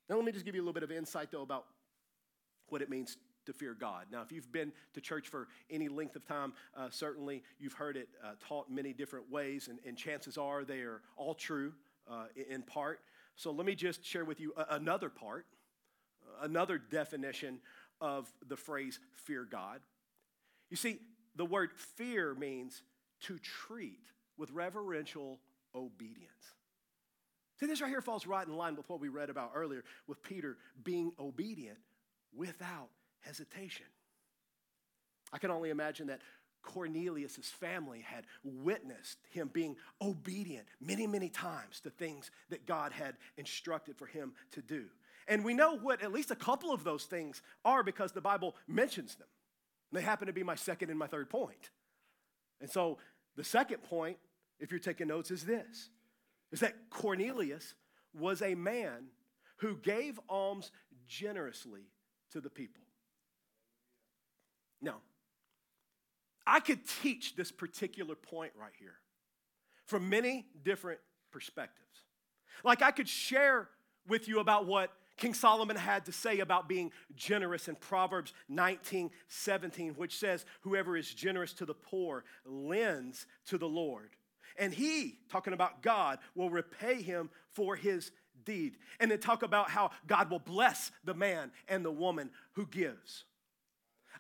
Now, 0.10 0.16
let 0.16 0.26
me 0.26 0.32
just 0.32 0.46
give 0.46 0.56
you 0.56 0.62
a 0.62 0.66
little 0.66 0.74
bit 0.74 0.84
of 0.84 0.92
insight, 0.92 1.32
though, 1.32 1.42
about 1.42 1.66
what 2.70 2.82
it 2.82 2.90
means 2.90 3.18
to 3.46 3.54
fear 3.54 3.74
God. 3.74 4.08
Now, 4.12 4.22
if 4.22 4.32
you've 4.32 4.52
been 4.52 4.72
to 4.94 5.02
church 5.02 5.28
for 5.28 5.48
any 5.70 5.88
length 5.88 6.16
of 6.16 6.26
time, 6.26 6.54
uh, 6.76 6.90
certainly 6.90 7.44
you've 7.60 7.74
heard 7.74 7.98
it 7.98 8.10
uh, 8.24 8.32
taught 8.40 8.70
many 8.70 8.94
different 8.94 9.32
ways, 9.32 9.68
and, 9.68 9.80
and, 9.86 9.98
chances 9.98 10.38
are 10.38 10.64
they 10.64 10.80
are 10.80 11.02
all 11.16 11.34
true 11.34 11.74
uh, 12.10 12.26
in 12.50 12.62
part. 12.64 13.02
So, 13.36 13.52
let 13.52 13.66
me 13.66 13.76
just 13.76 14.06
share 14.06 14.26
with 14.26 14.40
you 14.40 14.54
another 14.70 15.10
part, 15.10 15.46
another 16.42 16.78
definition 16.78 17.60
of 18.02 18.32
the 18.48 18.58
phrase 18.58 19.00
fear 19.16 19.48
God. 19.50 19.82
You 20.70 20.78
see, 20.78 21.00
the 21.36 21.46
word 21.46 21.72
fear 21.74 22.34
means 22.34 22.82
to 23.22 23.38
treat 23.40 24.00
with 24.38 24.52
reverential 24.52 25.40
obedience. 25.74 26.55
See, 27.60 27.68
this 27.68 27.82
right 27.82 27.90
here 27.90 28.02
falls 28.02 28.28
right 28.28 28.46
in 28.46 28.56
line 28.56 28.76
with 28.76 28.90
what 28.90 29.00
we 29.00 29.08
read 29.08 29.30
about 29.30 29.52
earlier 29.56 29.84
with 30.08 30.22
Peter 30.24 30.58
being 30.84 31.12
obedient 31.20 31.78
without 32.36 32.90
hesitation. 33.22 33.86
I 35.32 35.38
can 35.38 35.52
only 35.52 35.70
imagine 35.70 36.08
that 36.08 36.22
Cornelius' 36.62 37.50
family 37.50 38.02
had 38.02 38.26
witnessed 38.44 39.20
him 39.32 39.50
being 39.54 39.78
obedient 40.02 40.66
many, 40.82 41.08
many 41.08 41.30
times 41.30 41.80
to 41.82 41.90
things 41.90 42.32
that 42.50 42.66
God 42.66 42.92
had 42.92 43.16
instructed 43.38 43.98
for 43.98 44.08
him 44.08 44.34
to 44.52 44.62
do. 44.62 44.86
And 45.28 45.46
we 45.46 45.54
know 45.54 45.78
what 45.78 46.02
at 46.02 46.12
least 46.12 46.32
a 46.32 46.36
couple 46.36 46.72
of 46.72 46.84
those 46.84 47.06
things 47.06 47.42
are 47.64 47.84
because 47.84 48.12
the 48.12 48.22
Bible 48.22 48.56
mentions 48.68 49.16
them. 49.16 49.28
they 49.92 50.02
happen 50.02 50.28
to 50.28 50.34
be 50.34 50.44
my 50.44 50.56
second 50.56 50.90
and 50.90 51.00
my 51.00 51.08
third 51.08 51.30
point. 51.30 51.70
And 52.60 52.70
so 52.70 52.98
the 53.36 53.44
second 53.44 53.84
point, 53.84 54.18
if 54.60 54.72
you're 54.72 54.80
taking 54.80 55.08
notes, 55.08 55.32
is 55.32 55.46
this 55.46 55.90
is 56.56 56.62
that 56.62 56.90
Cornelius 56.90 57.76
was 58.14 58.42
a 58.42 58.56
man 58.56 59.08
who 59.58 59.76
gave 59.76 60.18
alms 60.30 60.72
generously 61.06 61.82
to 62.32 62.40
the 62.40 62.50
people. 62.50 62.82
Now, 64.82 65.02
I 66.48 66.62
could 66.62 66.88
teach 67.02 67.36
this 67.36 67.52
particular 67.52 68.16
point 68.16 68.54
right 68.58 68.72
here 68.80 68.96
from 69.86 70.08
many 70.08 70.46
different 70.64 71.02
perspectives. 71.30 72.04
Like 72.64 72.82
I 72.82 72.92
could 72.92 73.10
share 73.10 73.68
with 74.08 74.30
you 74.30 74.40
about 74.40 74.66
what 74.66 74.94
King 75.18 75.34
Solomon 75.34 75.76
had 75.76 76.06
to 76.06 76.14
say 76.14 76.40
about 76.40 76.70
being 76.70 76.94
generous 77.18 77.68
in 77.68 77.76
Proverbs 77.76 78.32
19 78.48 79.12
17, 79.28 79.96
which 79.96 80.18
says, 80.18 80.46
Whoever 80.62 80.96
is 80.96 81.14
generous 81.14 81.52
to 81.56 81.66
the 81.66 81.74
poor 81.74 82.24
lends 82.46 83.28
to 83.48 83.58
the 83.58 83.68
Lord. 83.68 84.12
And 84.58 84.74
he, 84.74 85.20
talking 85.30 85.54
about 85.54 85.82
God, 85.82 86.20
will 86.34 86.50
repay 86.50 87.02
him 87.02 87.30
for 87.52 87.76
his 87.76 88.12
deed. 88.46 88.78
And 89.00 89.12
then 89.12 89.20
talk 89.20 89.44
about 89.44 89.70
how 89.70 89.92
God 90.08 90.30
will 90.30 90.40
bless 90.40 90.92
the 91.04 91.14
man 91.14 91.52
and 91.68 91.84
the 91.84 91.92
woman 91.92 92.30
who 92.54 92.66
gives. 92.66 93.26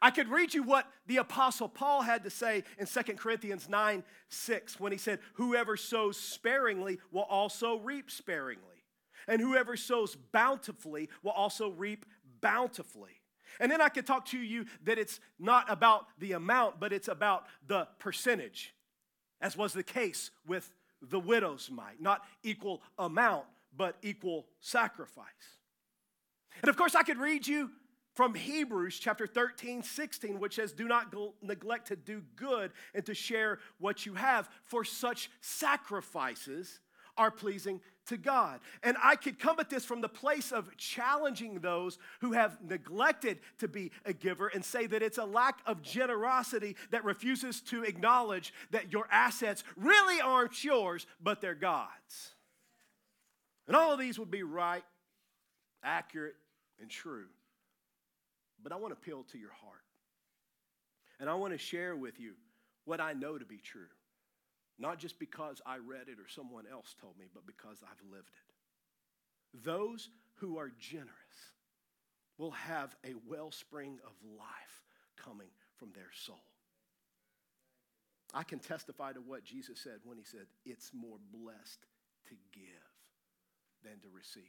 I 0.02 0.12
could 0.12 0.30
read 0.30 0.54
you 0.54 0.64
what 0.64 0.88
the 1.08 1.18
Apostle 1.18 1.70
Paul 1.70 2.02
had 2.02 2.24
to 2.26 2.30
say 2.30 2.64
in 2.78 2.86
2 2.86 3.02
Corinthians 3.14 3.70
9 3.70 4.04
6 4.28 4.80
when 4.80 4.92
he 4.92 4.98
said, 4.98 5.20
Whoever 5.36 5.78
sows 5.78 6.18
sparingly 6.18 7.00
will 7.12 7.24
also 7.24 7.78
reap 7.78 8.12
sparingly. 8.12 8.84
And 9.28 9.42
whoever 9.42 9.76
sows 9.76 10.16
bountifully 10.16 11.10
will 11.24 11.32
also 11.32 11.70
reap 11.70 12.06
bountifully. 12.42 13.22
And 13.60 13.72
then 13.72 13.82
I 13.82 13.90
could 13.90 14.06
talk 14.06 14.26
to 14.28 14.38
you 14.38 14.66
that 14.84 15.00
it's 15.00 15.20
not 15.40 15.72
about 15.72 16.08
the 16.20 16.34
amount, 16.34 16.80
but 16.80 16.92
it's 16.92 17.08
about 17.08 17.46
the 17.66 17.88
percentage, 18.00 18.75
as 19.42 19.58
was 19.58 19.74
the 19.74 19.84
case 19.84 20.32
with 20.48 20.74
the 21.02 21.20
widow's 21.20 21.70
mite. 21.72 22.02
Not 22.02 22.22
equal 22.44 22.82
amount, 22.98 23.46
but 23.76 23.98
equal 24.02 24.48
sacrifice. 24.60 25.26
And 26.62 26.70
of 26.70 26.78
course, 26.78 26.96
I 26.96 27.04
could 27.04 27.18
read 27.18 27.46
you 27.46 27.72
from 28.14 28.34
Hebrews 28.34 28.98
chapter 28.98 29.28
13, 29.28 29.84
16, 29.84 30.40
which 30.40 30.56
says, 30.56 30.72
Do 30.72 30.88
not 30.88 31.14
neglect 31.42 31.88
to 31.90 31.96
do 31.96 32.24
good 32.36 32.72
and 32.94 33.06
to 33.06 33.14
share 33.14 33.60
what 33.78 34.06
you 34.06 34.14
have, 34.14 34.50
for 34.64 34.84
such 34.84 35.30
sacrifices 35.42 36.80
are 37.18 37.32
pleasing 37.32 37.82
to 38.08 38.18
God. 38.18 38.60
And 38.84 38.98
I 39.04 39.16
could 39.16 39.40
come 39.40 39.60
at 39.60 39.70
this 39.70 39.86
from 39.86 40.02
the 40.02 40.10
place 40.10 40.52
of 40.52 40.76
challenging 40.78 41.60
those 41.60 41.98
who 42.22 42.34
have 42.34 42.58
neglected 42.62 43.40
to 43.60 43.68
be 43.68 43.92
a 44.06 44.14
giver 44.14 44.48
and 44.48 44.64
say 44.64 44.86
that 44.88 45.02
it's 45.02 45.18
a 45.18 45.26
lack 45.26 45.60
of 45.66 45.82
generosity 45.82 46.76
that 46.92 47.04
refuses 47.04 47.62
to 47.62 47.84
acknowledge 47.84 48.54
that 48.72 48.92
your 48.92 49.08
assets 49.12 49.64
really 49.76 50.22
aren't 50.22 50.64
yours, 50.64 51.08
but 51.22 51.42
they're 51.42 51.56
God's. 51.56 52.36
And 53.68 53.76
all 53.76 53.92
of 53.92 54.00
these 54.00 54.20
would 54.20 54.32
be 54.32 54.44
right, 54.44 54.84
accurate, 55.84 56.36
and 56.80 56.90
true. 56.90 57.26
But 58.62 58.72
I 58.72 58.76
want 58.78 58.94
to 58.94 59.00
appeal 59.00 59.26
to 59.32 59.38
your 59.38 59.52
heart. 59.52 59.82
And 61.20 61.30
I 61.30 61.36
want 61.36 61.54
to 61.54 61.58
share 61.58 61.96
with 61.96 62.20
you 62.20 62.34
what 62.84 63.00
I 63.00 63.14
know 63.14 63.38
to 63.38 63.46
be 63.46 63.58
true. 63.58 63.88
Not 64.78 65.00
just 65.00 65.20
because 65.20 65.62
I 65.66 65.78
read 65.78 66.08
it 66.08 66.20
or 66.20 66.28
someone 66.28 66.66
else 66.70 66.96
told 67.00 67.18
me, 67.18 67.26
but 67.34 67.48
because 67.48 67.78
I've 67.84 68.12
lived 68.12 68.30
it. 68.30 69.64
Those 69.64 70.10
who 70.36 70.58
are 70.58 70.72
generous 70.78 71.10
will 72.38 72.52
have 72.52 72.96
a 73.06 73.14
wellspring 73.28 74.00
of 74.06 74.12
life 74.38 74.84
coming 75.16 75.48
from 75.78 75.92
their 75.94 76.12
soul. 76.14 76.44
I 78.34 78.44
can 78.44 78.60
testify 78.60 79.14
to 79.14 79.22
what 79.22 79.46
Jesus 79.46 79.80
said 79.80 80.00
when 80.04 80.18
he 80.18 80.26
said, 80.26 80.48
It's 80.66 80.92
more 80.94 81.18
blessed 81.32 81.86
to 82.28 82.36
give 82.52 82.92
than 83.84 84.00
to 84.02 84.10
receive. 84.14 84.44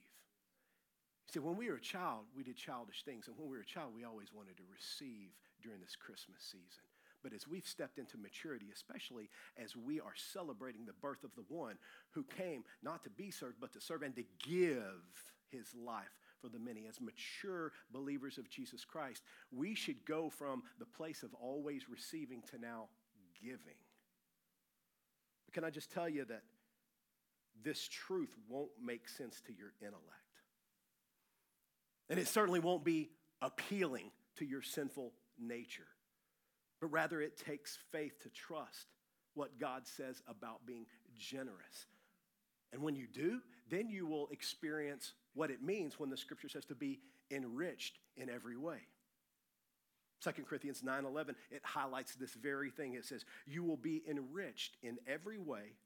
He 1.27 1.33
said, 1.33 1.45
When 1.45 1.57
we 1.57 1.71
were 1.71 1.77
a 1.77 1.81
child, 1.81 2.25
we 2.37 2.43
did 2.43 2.57
childish 2.57 3.05
things. 3.05 3.29
And 3.29 3.37
when 3.39 3.49
we 3.49 3.57
were 3.57 3.62
a 3.62 3.67
child, 3.67 3.93
we 3.95 4.05
always 4.05 4.33
wanted 4.33 4.57
to 4.57 4.65
receive 4.73 5.31
during 5.62 5.81
this 5.81 5.95
Christmas 5.95 6.43
season. 6.43 6.86
But 7.27 7.35
as 7.35 7.49
we've 7.49 7.67
stepped 7.67 7.99
into 7.99 8.17
maturity, 8.17 8.67
especially 8.73 9.31
as 9.61 9.75
we 9.75 9.99
are 9.99 10.15
celebrating 10.15 10.87
the 10.87 10.93
birth 10.93 11.25
of 11.25 11.35
the 11.35 11.43
one 11.49 11.75
who 12.12 12.23
came 12.23 12.62
not 12.85 13.03
to 13.03 13.11
be 13.11 13.33
served, 13.33 13.57
but 13.61 13.73
to 13.73 13.81
serve 13.81 14.03
and 14.03 14.15
to 14.15 14.23
give 14.49 15.03
his 15.51 15.75
life 15.75 16.21
for 16.41 16.49
the 16.49 16.61
many, 16.61 16.87
as 16.87 17.01
mature 17.01 17.73
believers 17.91 18.39
of 18.39 18.49
Jesus 18.49 18.85
Christ, 18.85 19.25
we 19.51 19.75
should 19.75 20.07
go 20.07 20.31
from 20.31 20.62
the 20.79 20.87
place 20.87 21.25
of 21.25 21.35
always 21.35 21.89
receiving 21.89 22.43
to 22.53 22.61
now 22.61 22.91
giving. 23.43 23.81
But 25.47 25.55
can 25.55 25.65
I 25.65 25.71
just 25.71 25.91
tell 25.91 26.09
you 26.09 26.27
that 26.27 26.43
this 27.61 27.89
truth 27.89 28.37
won't 28.49 28.71
make 28.81 29.09
sense 29.09 29.43
to 29.49 29.53
your 29.53 29.73
intellect? 29.81 30.05
And 32.09 32.21
it 32.21 32.29
certainly 32.29 32.61
won't 32.61 32.85
be 32.85 33.11
appealing 33.43 34.12
to 34.37 34.45
your 34.45 34.62
sinful 34.62 35.12
nature 35.41 35.89
but 36.81 36.89
rather 36.89 37.21
it 37.21 37.37
takes 37.37 37.79
faith 37.91 38.21
to 38.23 38.29
trust 38.31 38.87
what 39.35 39.59
God 39.59 39.87
says 39.87 40.23
about 40.29 40.67
being 40.67 40.87
generous. 41.17 41.87
And 42.73 42.83
when 42.83 42.97
you 42.97 43.07
do, 43.07 43.41
then 43.71 43.89
you 43.89 44.07
will 44.07 44.29
experience 44.31 45.12
what 45.35 45.51
it 45.51 45.62
means 45.62 45.99
when 45.99 46.11
the 46.11 46.17
scripture 46.17 46.49
says 46.49 46.65
to 46.67 46.75
be 46.75 47.01
enriched 47.31 47.99
in 48.17 48.31
every 48.31 48.57
way. 48.57 48.81
2 50.21 50.47
Corinthians 50.47 50.83
9:11 50.83 51.37
it 51.51 51.65
highlights 51.65 52.15
this 52.15 52.35
very 52.35 52.71
thing. 52.71 52.95
It 52.95 53.05
says, 53.05 53.25
"You 53.47 53.62
will 53.62 53.77
be 53.77 54.07
enriched 54.09 54.77
in 54.83 54.99
every 55.07 55.39
way 55.39 55.77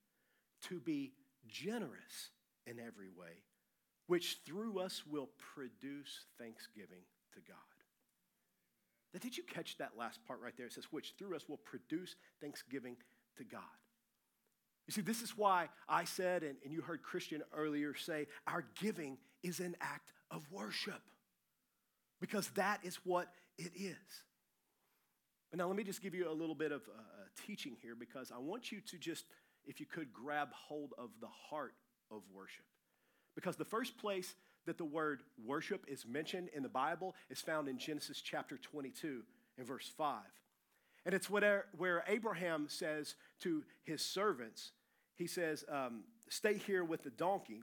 to 0.63 0.81
be 0.81 1.15
generous 1.47 2.31
in 2.67 2.79
every 2.79 3.09
way, 3.09 3.43
which 4.07 4.41
through 4.45 4.79
us 4.79 5.05
will 5.05 5.29
produce 5.39 6.27
thanksgiving 6.39 7.05
to 7.33 7.41
God." 7.41 7.70
Did 9.21 9.37
you 9.37 9.43
catch 9.43 9.77
that 9.79 9.93
last 9.99 10.21
part 10.27 10.41
right 10.43 10.55
there? 10.57 10.67
It 10.67 10.73
says, 10.73 10.87
which 10.91 11.15
through 11.19 11.37
us 11.37 11.49
will 11.49 11.59
produce 11.59 12.17
thanksgiving 12.41 12.97
to 13.37 13.45
God. 13.45 13.61
You 14.87 14.93
see, 14.93 15.03
this 15.03 15.23
is 15.23 15.37
why 15.37 15.69
I 15.89 16.05
said, 16.05 16.43
and, 16.43 16.57
and 16.65 16.73
you 16.73 16.81
heard 16.81 17.03
Christian 17.03 17.43
earlier 17.57 17.95
say, 17.95 18.27
our 18.47 18.65
giving 18.81 19.19
is 19.43 19.61
an 19.61 19.77
act 19.81 20.13
of 20.31 20.43
worship. 20.51 21.03
Because 22.21 22.49
that 22.51 22.81
is 22.83 22.97
what 23.05 23.29
it 23.57 23.73
is. 23.77 23.97
But 25.51 25.59
now, 25.59 25.67
let 25.67 25.77
me 25.77 25.85
just 25.85 26.03
give 26.03 26.15
you 26.15 26.31
a 26.31 26.33
little 26.33 26.55
bit 26.55 26.73
of 26.73 26.83
uh, 26.83 27.03
teaching 27.47 27.77
here 27.83 27.95
because 27.99 28.33
I 28.35 28.39
want 28.39 28.71
you 28.71 28.81
to 28.81 28.99
just, 28.99 29.25
if 29.65 29.81
you 29.81 29.87
could, 29.87 30.13
grab 30.13 30.49
hold 30.53 30.93
of 30.99 31.11
the 31.21 31.29
heart 31.51 31.75
of 32.11 32.23
worship. 32.33 32.65
Because 33.35 33.57
the 33.57 33.65
first 33.65 33.97
place 33.99 34.35
that 34.67 34.79
the 34.79 34.85
word 34.85 35.23
worship 35.45 35.85
is 35.89 36.07
mentioned 36.07 36.49
in 36.55 36.63
the 36.63 36.69
Bible 36.69 37.15
is 37.31 37.41
found 37.41 37.69
in 37.69 37.79
Genesis 37.79 38.21
chapter 38.21 38.59
22 38.59 39.23
and 39.59 39.67
verse 39.67 39.91
5. 39.97 40.23
And 41.07 41.15
it's 41.15 41.31
where, 41.31 41.67
where 41.77 42.05
Abraham 42.07 42.67
says 42.69 43.15
to 43.41 43.65
his 43.85 44.03
servants, 44.03 44.73
he 45.17 45.27
says, 45.27 45.65
um, 45.71 46.05
Stay 46.29 46.55
here 46.55 46.85
with 46.85 47.03
the 47.03 47.11
donkey 47.11 47.63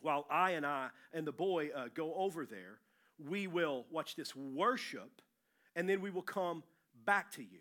while 0.00 0.26
I 0.30 0.52
and 0.52 0.66
I 0.66 0.88
and 1.12 1.26
the 1.26 1.32
boy 1.32 1.70
uh, 1.74 1.88
go 1.94 2.14
over 2.14 2.44
there. 2.44 2.80
We 3.18 3.46
will, 3.46 3.84
watch 3.90 4.16
this, 4.16 4.34
worship, 4.34 5.22
and 5.76 5.88
then 5.88 6.00
we 6.00 6.10
will 6.10 6.22
come 6.22 6.62
back 7.04 7.30
to 7.32 7.42
you. 7.42 7.60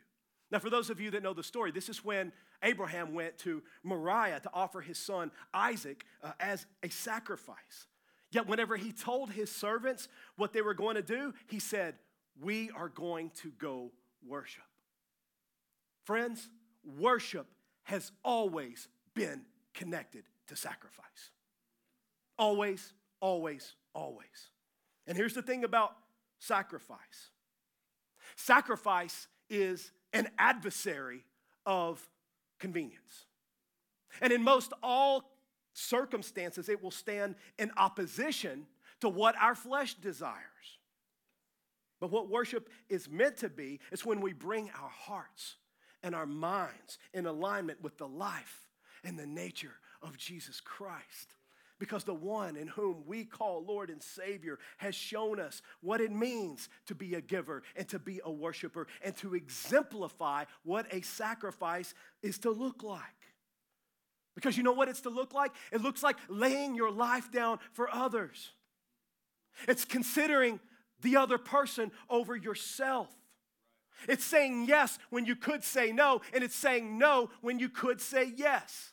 Now, 0.49 0.59
for 0.59 0.69
those 0.69 0.89
of 0.89 0.99
you 0.99 1.11
that 1.11 1.23
know 1.23 1.33
the 1.33 1.43
story, 1.43 1.71
this 1.71 1.89
is 1.89 2.03
when 2.03 2.31
Abraham 2.63 3.13
went 3.13 3.37
to 3.39 3.61
Moriah 3.83 4.39
to 4.39 4.49
offer 4.53 4.81
his 4.81 4.97
son 4.97 5.31
Isaac 5.53 6.05
uh, 6.23 6.31
as 6.39 6.65
a 6.83 6.89
sacrifice. 6.89 7.87
Yet, 8.37 8.47
whenever 8.47 8.77
he 8.77 8.91
told 8.91 9.31
his 9.31 9.51
servants 9.51 10.07
what 10.35 10.53
they 10.53 10.61
were 10.61 10.75
going 10.75 10.93
to 10.93 11.01
do, 11.01 11.33
he 11.47 11.57
said, 11.57 11.95
We 12.39 12.69
are 12.69 12.87
going 12.87 13.31
to 13.41 13.51
go 13.57 13.89
worship. 14.23 14.61
Friends, 16.03 16.47
worship 16.99 17.47
has 17.85 18.11
always 18.23 18.89
been 19.15 19.41
connected 19.73 20.23
to 20.49 20.55
sacrifice. 20.55 21.31
Always, 22.37 22.93
always, 23.21 23.73
always. 23.95 24.51
And 25.07 25.17
here's 25.17 25.33
the 25.33 25.41
thing 25.41 25.63
about 25.63 25.95
sacrifice 26.37 27.31
sacrifice 28.35 29.27
is 29.49 29.91
an 30.13 30.27
adversary 30.37 31.23
of 31.65 32.07
convenience. 32.59 33.25
And 34.21 34.31
in 34.31 34.43
most 34.43 34.73
all 34.83 35.23
circumstances, 35.77 36.69
it 36.69 36.81
will 36.81 36.91
stand 36.91 37.35
in 37.59 37.71
opposition 37.77 38.65
to 39.01 39.09
what 39.09 39.35
our 39.39 39.55
flesh 39.55 39.93
desires. 39.93 40.35
But 41.99 42.11
what 42.11 42.29
worship 42.29 42.69
is 42.89 43.09
meant 43.09 43.37
to 43.37 43.49
be 43.49 43.79
is 43.91 44.05
when 44.05 44.21
we 44.21 44.33
bring 44.33 44.69
our 44.69 44.89
hearts 44.89 45.55
and 46.03 46.15
our 46.15 46.25
minds 46.25 46.97
in 47.13 47.25
alignment 47.25 47.81
with 47.81 47.97
the 47.97 48.07
life 48.07 48.67
and 49.03 49.17
the 49.17 49.25
nature 49.25 49.73
of 50.01 50.17
Jesus 50.17 50.61
Christ. 50.61 51.33
Because 51.79 52.03
the 52.03 52.13
one 52.13 52.55
in 52.55 52.67
whom 52.67 53.03
we 53.05 53.23
call 53.23 53.63
Lord 53.63 53.91
and 53.91 54.01
Savior 54.01 54.57
has 54.77 54.95
shown 54.95 55.39
us 55.39 55.61
what 55.81 56.01
it 56.01 56.11
means 56.11 56.69
to 56.87 56.95
be 56.95 57.13
a 57.13 57.21
giver 57.21 57.61
and 57.75 57.87
to 57.89 57.99
be 57.99 58.19
a 58.23 58.31
worshiper 58.31 58.87
and 59.03 59.15
to 59.17 59.35
exemplify 59.35 60.45
what 60.63 60.91
a 60.91 61.01
sacrifice 61.01 61.93
is 62.23 62.39
to 62.39 62.49
look 62.49 62.81
like. 62.81 63.03
Because 64.37 64.55
you 64.55 64.61
know 64.61 64.71
what 64.71 64.87
it's 64.87 65.01
to 65.01 65.09
look 65.09 65.33
like? 65.33 65.51
It 65.71 65.81
looks 65.81 66.03
like 66.03 66.15
laying 66.29 66.75
your 66.75 66.91
life 66.91 67.31
down 67.31 67.57
for 67.73 67.89
others. 67.91 68.51
It's 69.67 69.83
considering 69.83 70.59
the 71.01 71.17
other 71.17 71.39
person 71.39 71.91
over 72.07 72.35
yourself. 72.35 73.09
It's 74.07 74.23
saying 74.23 74.65
yes 74.67 74.99
when 75.09 75.25
you 75.25 75.35
could 75.35 75.63
say 75.63 75.91
no, 75.91 76.21
and 76.35 76.43
it's 76.43 76.55
saying 76.55 76.99
no 76.99 77.31
when 77.41 77.57
you 77.57 77.67
could 77.67 77.99
say 77.99 78.31
yes. 78.35 78.91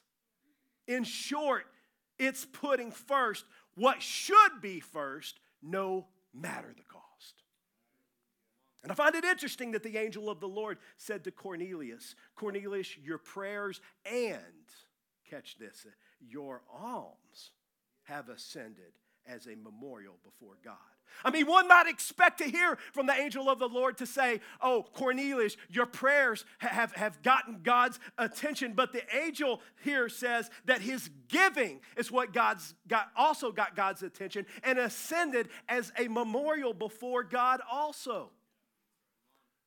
In 0.89 1.05
short, 1.05 1.67
it's 2.19 2.47
putting 2.47 2.91
first 2.91 3.45
what 3.75 4.01
should 4.01 4.63
be 4.63 4.81
first, 4.81 5.41
no 5.63 6.07
matter 6.33 6.73
the 6.75 6.85
cost. 6.85 7.43
And 8.83 8.91
I 8.91 8.95
find 8.95 9.15
it 9.15 9.27
interesting 9.27 9.73
that 9.73 9.83
the 9.83 9.99
angel 9.99 10.31
of 10.31 10.41
the 10.41 10.49
Lord 10.49 10.79
said 10.97 11.25
to 11.25 11.31
Cornelius, 11.31 12.15
Cornelius, 12.35 12.97
your 12.97 13.19
prayers 13.19 13.83
and, 14.07 14.39
catch 15.29 15.57
this, 15.59 15.87
uh, 15.87 15.91
your 16.21 16.63
alms 16.73 17.53
have 18.05 18.29
ascended 18.29 18.93
as 19.27 19.47
a 19.47 19.57
memorial 19.57 20.15
before 20.23 20.57
God. 20.63 20.75
I 21.25 21.31
mean, 21.31 21.47
one 21.47 21.69
might 21.69 21.87
expect 21.87 22.39
to 22.39 22.45
hear 22.45 22.77
from 22.93 23.07
the 23.07 23.13
angel 23.13 23.49
of 23.49 23.59
the 23.59 23.69
Lord 23.69 23.99
to 23.99 24.07
say, 24.07 24.41
Oh, 24.61 24.85
Cornelius, 24.95 25.57
your 25.71 25.87
prayers 25.87 26.45
have, 26.59 26.93
have 26.93 27.23
gotten 27.23 27.61
God's 27.63 27.99
attention. 28.19 28.73
But 28.75 28.93
the 28.93 29.03
angel 29.15 29.61
here 29.83 30.09
says 30.09 30.51
that 30.65 30.81
his 30.81 31.11
giving 31.29 31.81
is 31.97 32.11
what 32.11 32.33
God's 32.33 32.75
got, 32.89 33.09
also 33.17 33.53
got 33.53 33.77
God's 33.77 34.03
attention 34.03 34.47
and 34.63 34.79
ascended 34.79 35.49
as 35.69 35.93
a 35.99 36.09
memorial 36.09 36.75
before 36.75 37.23
God 37.23 37.61
also. 37.71 38.31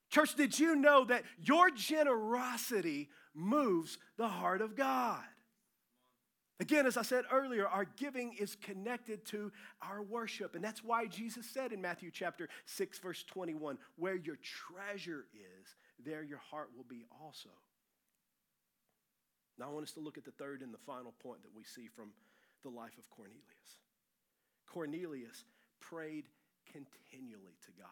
Church, 0.10 0.36
did 0.36 0.58
you 0.58 0.76
know 0.76 1.06
that 1.06 1.24
your 1.42 1.70
generosity 1.70 3.10
moves 3.34 3.98
the 4.18 4.28
heart 4.28 4.62
of 4.62 4.76
God? 4.76 5.24
Again, 6.60 6.88
as 6.88 6.98
I 6.98 7.04
said 7.04 7.26
earlier, 7.32 7.68
our 7.68 7.86
giving 7.86 8.34
is 8.34 8.56
connected 8.56 9.26
to 9.28 9.52
our 9.82 10.02
worship. 10.02 10.56
And 10.56 10.64
that's 10.64 10.84
why 10.84 11.06
Jesus 11.06 11.48
said 11.48 11.72
in 11.72 11.82
Matthew 11.82 12.10
chapter 12.12 12.50
6, 12.66 12.98
verse 12.98 13.24
21, 13.24 13.78
where 13.96 14.16
your 14.16 14.38
treasure 14.38 15.26
is, 15.36 15.76
there 16.04 16.24
your 16.24 16.40
heart 16.40 16.70
will 16.76 16.86
be 16.90 17.06
also. 17.22 17.50
Now, 19.60 19.70
I 19.70 19.70
want 19.70 19.86
us 19.86 19.94
to 19.94 20.00
look 20.00 20.18
at 20.18 20.26
the 20.26 20.32
third 20.32 20.62
and 20.62 20.74
the 20.74 20.80
final 20.80 21.14
point 21.22 21.44
that 21.44 21.56
we 21.56 21.64
see 21.64 21.88
from 21.88 22.10
the 22.64 22.70
life 22.70 22.98
of 22.98 23.10
Cornelius. 23.10 23.78
Cornelius 24.66 25.46
prayed 25.80 26.26
continually 26.72 27.58
to 27.66 27.72
God. 27.78 27.88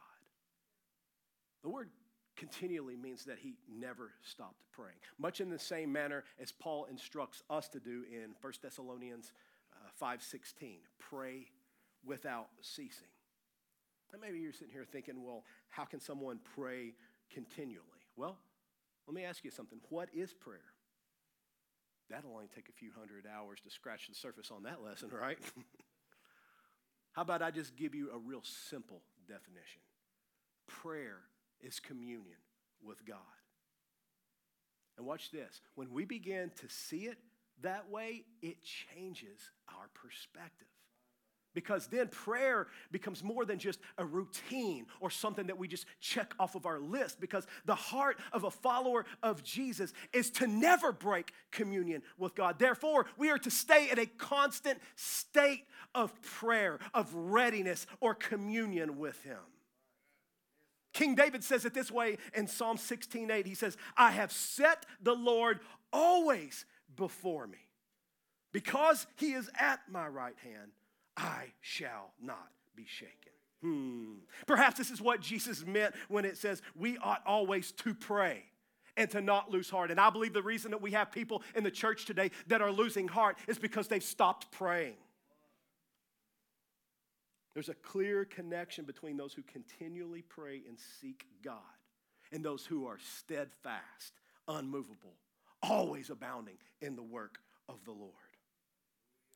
The 1.64 1.70
word 1.70 1.90
continually 2.36 2.96
means 2.96 3.26
that 3.26 3.40
he 3.40 3.56
never 3.70 4.12
stopped 4.24 4.62
praying. 4.72 4.98
Much 5.18 5.42
in 5.42 5.50
the 5.50 5.60
same 5.60 5.92
manner 5.92 6.24
as 6.40 6.52
Paul 6.52 6.86
instructs 6.90 7.44
us 7.50 7.68
to 7.70 7.80
do 7.80 8.04
in 8.12 8.36
1 8.42 8.54
Thessalonians 8.62 9.32
uh, 9.74 10.06
5:16, 10.06 10.80
pray 11.00 11.48
without 12.06 12.48
ceasing. 12.62 13.08
And 14.12 14.22
maybe 14.22 14.40
you're 14.40 14.54
sitting 14.54 14.74
here 14.74 14.86
thinking, 14.86 15.24
well, 15.24 15.44
how 15.70 15.84
can 15.86 16.00
someone 16.00 16.40
pray 16.56 16.94
continually? 17.34 17.82
Well, 18.16 18.38
let 19.08 19.16
me 19.16 19.24
ask 19.24 19.44
you 19.44 19.52
something. 19.52 19.80
What 19.90 20.10
is 20.14 20.34
prayer? 20.34 20.74
That'll 22.10 22.32
only 22.32 22.48
take 22.54 22.70
a 22.70 22.72
few 22.72 22.92
hundred 22.98 23.26
hours 23.26 23.60
to 23.64 23.70
scratch 23.70 24.08
the 24.08 24.16
surface 24.16 24.52
on 24.52 24.64
that 24.64 24.82
lesson, 24.84 25.10
right? 25.22 25.40
How 27.14 27.24
about 27.24 27.42
I 27.42 27.52
just 27.52 27.76
give 27.76 27.96
you 27.96 28.12
a 28.14 28.18
real 28.18 28.42
simple 28.44 29.02
definition? 29.28 29.82
Prayer 30.68 31.22
is 31.62 31.80
communion 31.80 32.38
with 32.84 33.06
God. 33.06 33.18
And 34.98 35.06
watch 35.06 35.32
this 35.32 35.62
when 35.76 35.92
we 35.92 36.06
begin 36.06 36.52
to 36.62 36.70
see 36.70 37.06
it 37.06 37.18
that 37.62 37.90
way, 37.90 38.24
it 38.42 38.58
changes 38.64 39.52
our 39.70 39.90
perspective. 39.94 40.68
Because 41.54 41.88
then 41.88 42.10
prayer 42.10 42.68
becomes 42.92 43.24
more 43.24 43.46
than 43.46 43.60
just 43.60 43.80
a 43.98 44.06
routine 44.06 44.88
or 45.00 45.10
something 45.10 45.48
that 45.48 45.58
we 45.58 45.70
just 45.70 45.86
check 46.02 46.34
off 46.38 46.56
of 46.56 46.66
our 46.66 46.80
list. 46.82 47.22
Because 47.22 47.48
the 47.64 47.76
heart 47.76 48.20
of 48.34 48.44
a 48.44 48.52
follower 48.52 49.06
of 49.24 49.42
Jesus 49.42 49.94
is 50.12 50.30
to 50.32 50.48
never 50.48 50.92
break 50.92 51.32
communion 51.52 52.02
with 52.18 52.36
God. 52.36 52.60
Therefore, 52.60 53.06
we 53.18 53.30
are 53.30 53.38
to 53.38 53.50
stay 53.50 53.90
in 53.90 54.00
a 54.00 54.06
constant 54.06 54.80
state 54.98 55.64
of 55.96 56.22
prayer, 56.22 56.78
of 56.94 57.14
readiness, 57.16 57.88
or 58.02 58.14
communion 58.14 58.98
with 58.98 59.24
Him. 59.24 59.40
King 60.96 61.14
David 61.14 61.44
says 61.44 61.66
it 61.66 61.74
this 61.74 61.92
way 61.92 62.18
in 62.34 62.48
Psalm 62.48 62.78
16 62.78 63.30
8. 63.30 63.46
He 63.46 63.54
says, 63.54 63.76
I 63.98 64.12
have 64.12 64.32
set 64.32 64.86
the 65.04 65.14
Lord 65.14 65.60
always 65.92 66.66
before 66.96 67.46
me. 67.46 67.58
Because 68.54 69.06
he 69.18 69.34
is 69.34 69.50
at 69.60 69.82
my 69.92 70.08
right 70.08 70.38
hand, 70.42 70.72
I 71.18 71.52
shall 71.60 72.14
not 72.22 72.50
be 72.78 72.86
shaken. 72.88 73.34
Hmm. 73.62 74.14
Perhaps 74.48 74.78
this 74.78 74.90
is 74.90 75.02
what 75.02 75.20
Jesus 75.20 75.66
meant 75.66 75.94
when 76.08 76.24
it 76.24 76.38
says 76.38 76.62
we 76.76 76.98
ought 77.00 77.22
always 77.26 77.74
to 77.74 77.94
pray 77.94 78.44
and 78.96 79.10
to 79.12 79.20
not 79.20 79.52
lose 79.52 79.70
heart. 79.70 79.92
And 79.92 80.00
I 80.00 80.10
believe 80.10 80.32
the 80.32 80.42
reason 80.42 80.72
that 80.72 80.82
we 80.82 80.92
have 80.92 81.12
people 81.12 81.44
in 81.56 81.66
the 81.66 81.72
church 81.72 82.06
today 82.06 82.32
that 82.48 82.62
are 82.62 82.72
losing 82.72 83.10
heart 83.10 83.38
is 83.50 83.58
because 83.60 83.90
they've 83.90 84.02
stopped 84.02 84.50
praying. 84.52 84.96
There's 87.56 87.70
a 87.70 87.74
clear 87.74 88.26
connection 88.26 88.86
between 88.86 89.18
those 89.18 89.34
who 89.34 89.42
continually 89.42 90.22
pray 90.22 90.62
and 90.68 90.78
seek 91.00 91.26
God 91.44 91.56
and 92.34 92.44
those 92.44 92.66
who 92.66 92.86
are 92.86 93.00
steadfast, 93.00 94.14
unmovable, 94.48 95.16
always 95.64 96.10
abounding 96.10 96.58
in 96.82 96.98
the 96.98 97.02
work 97.02 97.40
of 97.70 97.84
the 97.86 97.94
Lord. 97.94 98.12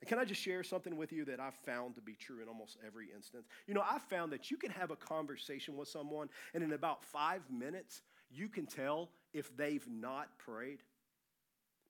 And 0.01 0.09
can 0.09 0.19
I 0.19 0.25
just 0.25 0.41
share 0.41 0.63
something 0.63 0.97
with 0.97 1.13
you 1.13 1.23
that 1.25 1.39
I've 1.39 1.55
found 1.65 1.95
to 1.95 2.01
be 2.01 2.13
true 2.13 2.41
in 2.41 2.49
almost 2.49 2.77
every 2.85 3.07
instance? 3.15 3.47
You 3.67 3.73
know, 3.73 3.83
I've 3.89 4.03
found 4.03 4.33
that 4.33 4.51
you 4.51 4.57
can 4.57 4.71
have 4.71 4.91
a 4.91 4.97
conversation 4.97 5.77
with 5.77 5.87
someone, 5.87 6.29
and 6.53 6.61
in 6.61 6.73
about 6.73 7.05
five 7.05 7.41
minutes, 7.49 8.01
you 8.29 8.49
can 8.49 8.65
tell 8.65 9.11
if 9.33 9.55
they've 9.55 9.87
not 9.89 10.27
prayed. 10.37 10.79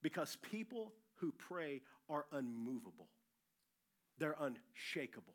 Because 0.02 0.38
people 0.44 0.94
who 1.16 1.32
pray 1.32 1.82
are 2.08 2.26
unmovable, 2.32 3.10
they're 4.20 4.38
unshakable. 4.40 5.34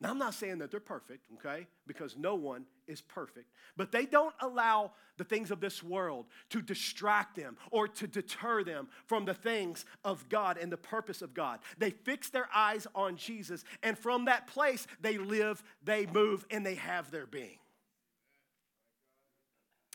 Now, 0.00 0.10
I'm 0.10 0.18
not 0.18 0.34
saying 0.34 0.58
that 0.58 0.70
they're 0.70 0.78
perfect, 0.78 1.26
okay? 1.34 1.66
Because 1.86 2.16
no 2.16 2.36
one 2.36 2.66
is 2.86 3.00
perfect. 3.00 3.50
But 3.76 3.90
they 3.90 4.06
don't 4.06 4.34
allow 4.40 4.92
the 5.16 5.24
things 5.24 5.50
of 5.50 5.60
this 5.60 5.82
world 5.82 6.26
to 6.50 6.62
distract 6.62 7.34
them 7.34 7.56
or 7.72 7.88
to 7.88 8.06
deter 8.06 8.62
them 8.62 8.88
from 9.06 9.24
the 9.24 9.34
things 9.34 9.84
of 10.04 10.28
God 10.28 10.56
and 10.56 10.70
the 10.70 10.76
purpose 10.76 11.20
of 11.20 11.34
God. 11.34 11.58
They 11.78 11.90
fix 11.90 12.30
their 12.30 12.48
eyes 12.54 12.86
on 12.94 13.16
Jesus, 13.16 13.64
and 13.82 13.98
from 13.98 14.26
that 14.26 14.46
place, 14.46 14.86
they 15.00 15.18
live, 15.18 15.60
they 15.82 16.06
move, 16.06 16.46
and 16.48 16.64
they 16.64 16.76
have 16.76 17.10
their 17.10 17.26
being. 17.26 17.58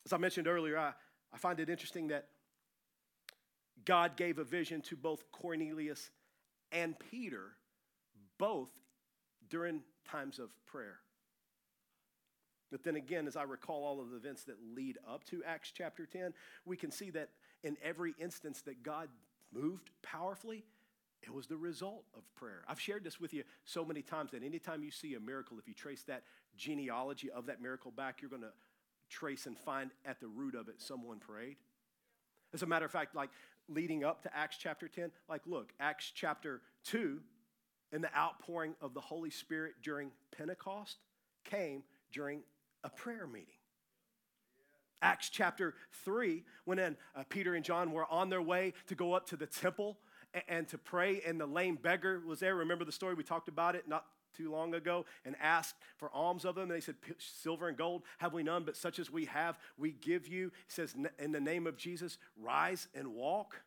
As 0.05 0.11
I 0.11 0.17
mentioned 0.17 0.49
earlier, 0.49 0.77
I, 0.77 0.91
I 1.33 1.37
find 1.37 1.61
it 1.61 1.69
interesting 1.69 2.09
that 2.09 2.27
God 3.85 4.17
gave 4.17 4.37
a 4.37 4.43
vision 4.43 4.81
to 4.81 4.97
both 4.97 5.31
Cornelius 5.31 6.09
and 6.73 6.97
Peter, 7.09 7.51
both 8.37 8.69
during 9.49 9.81
times 10.03 10.39
of 10.39 10.49
prayer. 10.65 10.99
But 12.71 12.83
then 12.83 12.95
again, 12.95 13.27
as 13.27 13.35
I 13.35 13.43
recall 13.43 13.83
all 13.83 14.01
of 14.01 14.09
the 14.09 14.17
events 14.17 14.45
that 14.45 14.55
lead 14.75 14.97
up 15.07 15.23
to 15.25 15.43
Acts 15.45 15.71
chapter 15.75 16.05
10, 16.05 16.33
we 16.65 16.75
can 16.75 16.89
see 16.89 17.11
that 17.11 17.29
in 17.63 17.77
every 17.83 18.15
instance 18.19 18.61
that 18.63 18.81
God 18.83 19.09
moved 19.53 19.91
powerfully, 20.01 20.63
it 21.21 21.33
was 21.33 21.47
the 21.47 21.55
result 21.55 22.03
of 22.17 22.23
prayer. 22.35 22.63
I've 22.67 22.79
shared 22.79 23.03
this 23.03 23.19
with 23.19 23.33
you 23.33 23.43
so 23.63 23.85
many 23.85 24.01
times 24.01 24.31
that 24.31 24.43
anytime 24.43 24.83
you 24.83 24.91
see 24.91 25.13
a 25.13 25.19
miracle, 25.19 25.57
if 25.59 25.67
you 25.67 25.73
trace 25.73 26.03
that 26.03 26.23
genealogy 26.57 27.29
of 27.31 27.45
that 27.45 27.61
miracle 27.61 27.91
back, 27.91 28.21
you're 28.21 28.29
going 28.29 28.41
to 28.41 28.51
trace 29.09 29.45
and 29.45 29.57
find 29.57 29.91
at 30.05 30.19
the 30.19 30.27
root 30.27 30.55
of 30.55 30.67
it 30.67 30.81
someone 30.81 31.19
prayed. 31.19 31.57
As 32.53 32.63
a 32.63 32.65
matter 32.65 32.85
of 32.85 32.91
fact, 32.91 33.15
like 33.15 33.29
leading 33.69 34.03
up 34.03 34.23
to 34.23 34.35
Acts 34.35 34.57
chapter 34.57 34.87
10, 34.87 35.11
like 35.29 35.41
look, 35.45 35.71
Acts 35.79 36.11
chapter 36.13 36.61
2, 36.85 37.19
and 37.93 38.03
the 38.03 38.13
outpouring 38.17 38.75
of 38.81 38.93
the 38.93 38.99
Holy 38.99 39.29
Spirit 39.29 39.75
during 39.81 40.11
Pentecost 40.35 40.97
came 41.45 41.83
during 42.11 42.41
a 42.83 42.89
prayer 42.89 43.27
meeting. 43.27 43.55
Acts 45.01 45.29
chapter 45.29 45.75
3, 46.03 46.43
when 46.65 46.77
then 46.77 46.97
uh, 47.15 47.23
Peter 47.29 47.55
and 47.55 47.63
John 47.63 47.91
were 47.91 48.05
on 48.11 48.29
their 48.29 48.41
way 48.41 48.73
to 48.87 48.95
go 48.95 49.13
up 49.13 49.27
to 49.27 49.37
the 49.37 49.45
temple 49.45 49.97
and, 50.33 50.43
and 50.47 50.67
to 50.69 50.77
pray, 50.77 51.21
and 51.25 51.39
the 51.39 51.45
lame 51.45 51.75
beggar 51.75 52.21
was 52.25 52.39
there. 52.39 52.55
Remember 52.55 52.83
the 52.83 52.91
story? 52.91 53.13
We 53.13 53.23
talked 53.23 53.49
about 53.49 53.75
it 53.75 53.87
not 53.87 54.05
too 54.35 54.51
long 54.51 54.73
ago 54.73 55.05
and 55.25 55.35
asked 55.41 55.75
for 55.97 56.09
alms 56.13 56.45
of 56.45 56.55
them. 56.55 56.63
And 56.63 56.71
they 56.71 56.79
said, 56.79 56.95
Silver 57.19 57.67
and 57.67 57.77
gold 57.77 58.03
have 58.17 58.33
we 58.33 58.43
none, 58.43 58.63
but 58.63 58.75
such 58.75 58.97
as 58.97 59.11
we 59.11 59.25
have, 59.25 59.59
we 59.77 59.91
give 59.91 60.27
you. 60.27 60.51
He 60.67 60.71
says, 60.73 60.95
In 61.19 61.31
the 61.31 61.41
name 61.41 61.67
of 61.67 61.77
Jesus, 61.77 62.17
rise 62.41 62.87
and 62.95 63.09
walk. 63.09 63.61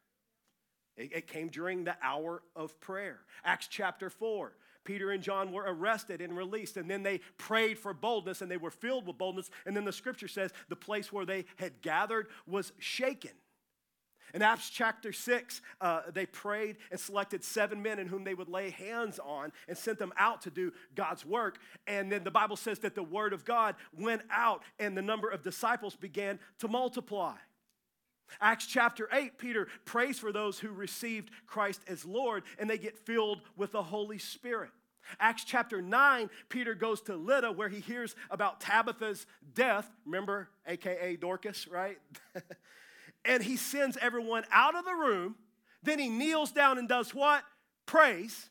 It, 0.96 1.26
came 1.26 1.48
during 1.48 1.84
the 1.84 1.96
hour 2.02 2.42
of 2.54 2.78
prayer. 2.80 3.20
Acts 3.44 3.68
chapter 3.68 4.08
4. 4.08 4.52
Peter 4.84 5.10
and 5.10 5.22
John 5.22 5.52
were 5.52 5.64
arrested 5.66 6.20
and 6.20 6.36
released, 6.36 6.76
and 6.76 6.88
then 6.88 7.02
they 7.02 7.20
prayed 7.36 7.78
for 7.78 7.92
boldness 7.92 8.40
and 8.40 8.50
they 8.50 8.56
were 8.56 8.70
filled 8.70 9.06
with 9.06 9.18
boldness. 9.18 9.50
And 9.66 9.76
then 9.76 9.84
the 9.84 9.92
scripture 9.92 10.28
says 10.28 10.52
the 10.68 10.76
place 10.76 11.12
where 11.12 11.26
they 11.26 11.44
had 11.56 11.82
gathered 11.82 12.28
was 12.46 12.72
shaken. 12.78 13.32
In 14.34 14.42
Acts 14.42 14.70
chapter 14.70 15.12
6, 15.12 15.62
uh, 15.80 16.02
they 16.12 16.26
prayed 16.26 16.76
and 16.90 16.98
selected 16.98 17.44
seven 17.44 17.82
men 17.82 17.98
in 17.98 18.06
whom 18.06 18.24
they 18.24 18.34
would 18.34 18.48
lay 18.48 18.70
hands 18.70 19.18
on 19.18 19.52
and 19.68 19.76
sent 19.76 19.98
them 19.98 20.12
out 20.18 20.42
to 20.42 20.50
do 20.50 20.72
God's 20.94 21.24
work. 21.24 21.58
And 21.86 22.10
then 22.10 22.24
the 22.24 22.30
Bible 22.30 22.56
says 22.56 22.78
that 22.80 22.94
the 22.94 23.02
word 23.02 23.32
of 23.32 23.44
God 23.44 23.76
went 23.96 24.22
out 24.30 24.62
and 24.78 24.96
the 24.96 25.02
number 25.02 25.28
of 25.28 25.42
disciples 25.42 25.96
began 25.96 26.38
to 26.58 26.68
multiply. 26.68 27.34
Acts 28.40 28.66
chapter 28.66 29.08
8, 29.12 29.38
Peter 29.38 29.68
prays 29.84 30.18
for 30.18 30.32
those 30.32 30.58
who 30.58 30.70
received 30.70 31.30
Christ 31.46 31.80
as 31.86 32.04
Lord 32.04 32.42
and 32.58 32.68
they 32.68 32.78
get 32.78 32.98
filled 32.98 33.40
with 33.56 33.72
the 33.72 33.82
Holy 33.82 34.18
Spirit. 34.18 34.70
Acts 35.20 35.44
chapter 35.44 35.80
9, 35.80 36.30
Peter 36.48 36.74
goes 36.74 37.00
to 37.02 37.16
Lydda 37.16 37.52
where 37.52 37.68
he 37.68 37.80
hears 37.80 38.14
about 38.30 38.60
Tabitha's 38.60 39.26
death. 39.54 39.88
Remember, 40.04 40.48
AKA 40.66 41.16
Dorcas, 41.16 41.68
right? 41.68 41.98
and 43.24 43.42
he 43.42 43.56
sends 43.56 43.96
everyone 43.98 44.44
out 44.50 44.74
of 44.74 44.84
the 44.84 44.94
room. 44.94 45.36
Then 45.82 45.98
he 45.98 46.08
kneels 46.08 46.50
down 46.52 46.78
and 46.78 46.88
does 46.88 47.14
what? 47.14 47.44
Prays. 47.86 48.50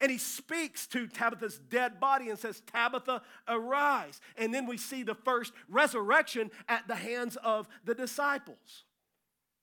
And 0.00 0.10
he 0.10 0.18
speaks 0.18 0.86
to 0.88 1.06
Tabitha's 1.06 1.58
dead 1.58 2.00
body 2.00 2.28
and 2.28 2.38
says, 2.38 2.62
Tabitha, 2.66 3.22
arise. 3.48 4.20
And 4.36 4.52
then 4.52 4.66
we 4.66 4.76
see 4.76 5.02
the 5.02 5.14
first 5.14 5.52
resurrection 5.68 6.50
at 6.68 6.86
the 6.86 6.94
hands 6.94 7.36
of 7.36 7.68
the 7.84 7.94
disciples. 7.94 8.84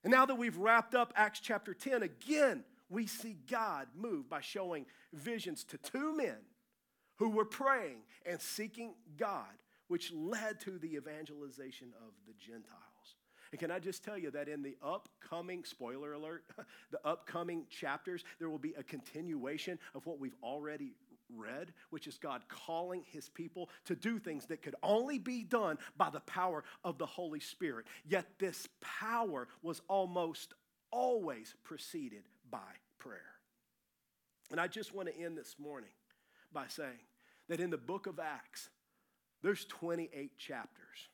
And 0.03 0.11
now 0.11 0.25
that 0.25 0.35
we've 0.35 0.57
wrapped 0.57 0.95
up 0.95 1.13
Acts 1.15 1.39
chapter 1.39 1.73
10, 1.73 2.03
again, 2.03 2.63
we 2.89 3.07
see 3.07 3.37
God 3.49 3.87
move 3.95 4.29
by 4.29 4.41
showing 4.41 4.85
visions 5.13 5.63
to 5.65 5.77
two 5.77 6.15
men 6.15 6.37
who 7.17 7.29
were 7.29 7.45
praying 7.45 7.99
and 8.25 8.41
seeking 8.41 8.95
God, 9.17 9.45
which 9.87 10.11
led 10.11 10.59
to 10.61 10.77
the 10.77 10.95
evangelization 10.95 11.93
of 12.05 12.13
the 12.27 12.33
Gentiles. 12.33 12.73
And 13.51 13.59
can 13.59 13.69
I 13.69 13.77
just 13.77 14.03
tell 14.03 14.17
you 14.17 14.31
that 14.31 14.49
in 14.49 14.63
the 14.63 14.75
upcoming, 14.83 15.63
spoiler 15.63 16.13
alert, 16.13 16.43
the 16.91 16.99
upcoming 17.05 17.65
chapters, 17.69 18.23
there 18.39 18.49
will 18.49 18.57
be 18.57 18.73
a 18.77 18.83
continuation 18.83 19.77
of 19.93 20.05
what 20.07 20.19
we've 20.19 20.35
already 20.41 20.95
read, 21.37 21.73
which 21.89 22.07
is 22.07 22.17
God 22.17 22.43
calling 22.47 23.03
his 23.11 23.29
people 23.29 23.69
to 23.85 23.95
do 23.95 24.19
things 24.19 24.45
that 24.47 24.61
could 24.61 24.75
only 24.83 25.19
be 25.19 25.43
done 25.43 25.77
by 25.97 26.09
the 26.09 26.21
power 26.21 26.63
of 26.83 26.97
the 26.97 27.05
Holy 27.05 27.39
Spirit. 27.39 27.85
Yet 28.05 28.25
this 28.39 28.67
power 28.81 29.47
was 29.61 29.81
almost 29.87 30.53
always 30.91 31.55
preceded 31.63 32.23
by 32.49 32.59
prayer. 32.99 33.19
And 34.51 34.59
I 34.59 34.67
just 34.67 34.93
want 34.93 35.09
to 35.09 35.19
end 35.19 35.37
this 35.37 35.55
morning 35.57 35.89
by 36.51 36.65
saying 36.67 37.07
that 37.49 37.59
in 37.59 37.69
the 37.69 37.77
book 37.77 38.07
of 38.07 38.19
Acts, 38.19 38.69
there's 39.41 39.65
28 39.65 40.37
chapters. 40.37 41.09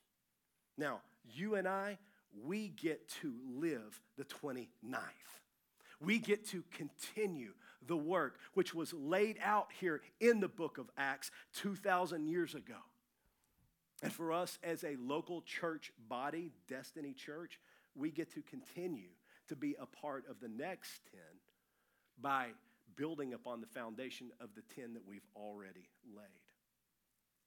Now, 0.76 1.00
you 1.24 1.54
and 1.54 1.66
I, 1.66 1.98
we 2.44 2.68
get 2.68 3.08
to 3.22 3.34
live 3.48 4.00
the 4.16 4.24
29th. 4.24 4.68
We 6.00 6.18
get 6.18 6.46
to 6.48 6.64
continue 6.70 7.52
the 7.86 7.96
work 7.96 8.38
which 8.54 8.74
was 8.74 8.92
laid 8.92 9.38
out 9.42 9.68
here 9.80 10.00
in 10.20 10.40
the 10.40 10.48
book 10.48 10.78
of 10.78 10.90
Acts 10.96 11.30
2,000 11.54 12.26
years 12.26 12.54
ago. 12.54 12.74
And 14.02 14.12
for 14.12 14.32
us 14.32 14.58
as 14.62 14.84
a 14.84 14.96
local 14.98 15.42
church 15.42 15.92
body, 16.08 16.52
Destiny 16.68 17.12
Church, 17.12 17.58
we 17.94 18.10
get 18.10 18.32
to 18.34 18.42
continue 18.42 19.10
to 19.48 19.56
be 19.56 19.76
a 19.80 19.86
part 19.86 20.24
of 20.28 20.40
the 20.40 20.48
next 20.48 21.00
10 21.10 21.20
by 22.20 22.48
building 22.96 23.34
upon 23.34 23.60
the 23.60 23.66
foundation 23.66 24.30
of 24.40 24.50
the 24.54 24.62
10 24.74 24.94
that 24.94 25.06
we've 25.06 25.26
already 25.36 25.88
laid. 26.14 26.26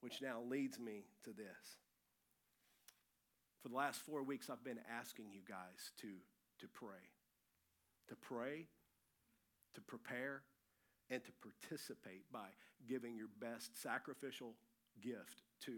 Which 0.02 0.22
now 0.22 0.42
leads 0.48 0.80
me 0.80 1.06
to 1.24 1.32
this. 1.32 1.78
For 3.62 3.70
the 3.70 3.76
last 3.76 4.02
four 4.02 4.24
weeks, 4.24 4.50
I've 4.50 4.64
been 4.64 4.82
asking 4.92 5.32
you 5.32 5.40
guys 5.48 5.92
to, 6.02 6.10
to 6.60 6.68
pray. 6.68 7.10
To 8.10 8.16
pray 8.16 8.68
to 9.76 9.82
prepare 9.82 10.42
and 11.10 11.24
to 11.24 11.32
participate 11.42 12.24
by 12.32 12.48
giving 12.88 13.16
your 13.16 13.30
best 13.40 13.82
sacrificial 13.82 14.54
gift 15.02 15.44
to 15.62 15.74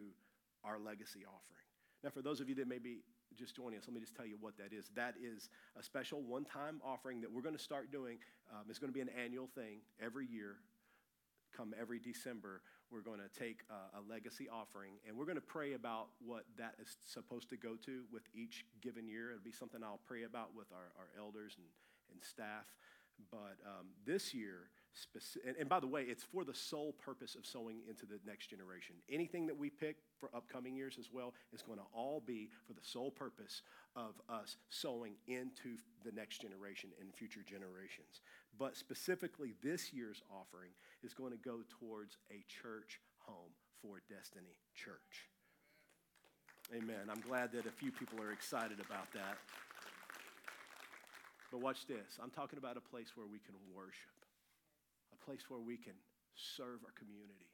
our 0.63 0.79
legacy 0.79 1.21
offering. 1.25 1.65
Now, 2.03 2.10
for 2.10 2.21
those 2.21 2.39
of 2.39 2.49
you 2.49 2.55
that 2.55 2.67
may 2.67 2.79
be 2.79 2.99
just 3.36 3.55
joining 3.55 3.79
us, 3.79 3.86
let 3.88 3.93
me 3.93 3.99
just 3.99 4.15
tell 4.15 4.25
you 4.25 4.38
what 4.39 4.58
that 4.58 4.73
is. 4.73 4.89
That 4.95 5.15
is 5.21 5.49
a 5.77 5.84
special 5.84 6.21
one 6.21 6.45
time 6.45 6.81
offering 6.84 7.21
that 7.21 7.31
we're 7.31 7.41
going 7.41 7.55
to 7.55 7.63
start 7.63 7.91
doing. 7.91 8.17
Um, 8.51 8.65
it's 8.69 8.79
going 8.79 8.91
to 8.91 8.93
be 8.93 9.01
an 9.01 9.10
annual 9.10 9.49
thing 9.55 9.79
every 10.01 10.27
year. 10.27 10.58
Come 11.55 11.73
every 11.79 11.99
December, 11.99 12.62
we're 12.91 13.01
going 13.01 13.19
to 13.19 13.39
take 13.39 13.62
a, 13.69 13.99
a 13.99 14.01
legacy 14.10 14.47
offering 14.49 14.93
and 15.08 15.17
we're 15.17 15.25
going 15.25 15.38
to 15.38 15.41
pray 15.41 15.73
about 15.73 16.08
what 16.19 16.43
that 16.58 16.75
is 16.79 16.97
supposed 17.05 17.49
to 17.49 17.58
go 17.58 17.75
to 17.86 18.03
with 18.12 18.23
each 18.34 18.65
given 18.81 19.08
year. 19.08 19.31
It'll 19.31 19.43
be 19.43 19.51
something 19.51 19.81
I'll 19.84 20.01
pray 20.05 20.23
about 20.23 20.55
with 20.55 20.67
our, 20.71 20.91
our 20.99 21.08
elders 21.17 21.55
and, 21.58 21.65
and 22.12 22.21
staff. 22.21 22.65
But 23.32 23.58
um, 23.65 23.88
this 24.06 24.34
year, 24.34 24.69
and, 25.45 25.56
and 25.58 25.69
by 25.69 25.80
the 25.80 25.88
way, 25.88 26.04
it's 26.04 26.23
for 26.23 26.43
the 26.43 26.54
sole 26.54 26.93
purpose 26.93 27.36
of 27.36 27.45
sowing 27.45 27.82
into 27.89 28.06
the 28.06 28.19
next 28.25 28.47
generation. 28.47 28.95
Anything 29.10 29.45
that 29.47 29.58
we 29.58 29.69
pick 29.69 29.97
for 30.19 30.30
upcoming 30.34 30.75
years 30.75 30.97
as 30.99 31.10
well 31.12 31.34
is 31.54 31.62
going 31.62 31.80
to 31.80 31.86
all 31.93 32.21
be 32.25 32.49
for 32.65 32.73
the 32.73 32.84
sole 32.84 33.11
purpose 33.11 33.61
of 33.95 34.13
us 34.30 34.57
sowing 34.70 35.13
into 35.28 35.78
the 36.03 36.11
next 36.11 36.41
generation 36.41 36.91
and 37.01 37.13
future 37.13 37.43
generations. 37.45 38.22
But 38.57 38.78
specifically, 38.78 39.53
this 39.61 39.91
year's 39.91 40.22
offering 40.32 40.72
is 41.03 41.13
going 41.13 41.32
to 41.32 41.38
go 41.38 41.59
towards 41.80 42.18
a 42.32 42.43
church 42.47 43.01
home 43.18 43.51
for 43.82 44.01
Destiny 44.09 44.55
Church. 44.74 45.30
Amen. 46.76 47.09
I'm 47.11 47.22
glad 47.22 47.51
that 47.51 47.68
a 47.68 47.72
few 47.72 47.91
people 47.91 48.20
are 48.22 48.32
excited 48.32 48.80
about 48.80 49.11
that. 49.13 49.38
But 51.56 51.62
watch 51.62 51.88
this. 51.88 52.20
I'm 52.22 52.32
talking 52.32 52.60
about 52.60 52.76
a 52.76 52.82
place 52.82 53.16
where 53.16 53.26
we 53.26 53.39
can 53.39 53.56
worship, 53.74 54.20
a 55.14 55.24
place 55.24 55.39
where 55.47 55.62
we 55.62 55.78
can 55.78 55.93
serve 56.36 56.84
our 56.84 56.91
community, 56.99 57.47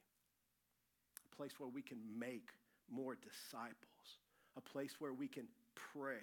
a 1.22 1.36
place 1.36 1.52
where 1.58 1.68
we 1.68 1.82
can 1.82 1.98
make 2.18 2.48
more 2.90 3.14
disciples, 3.14 4.18
a 4.56 4.60
place 4.60 4.96
where 4.98 5.12
we 5.12 5.28
can 5.28 5.44
pray, 5.94 6.18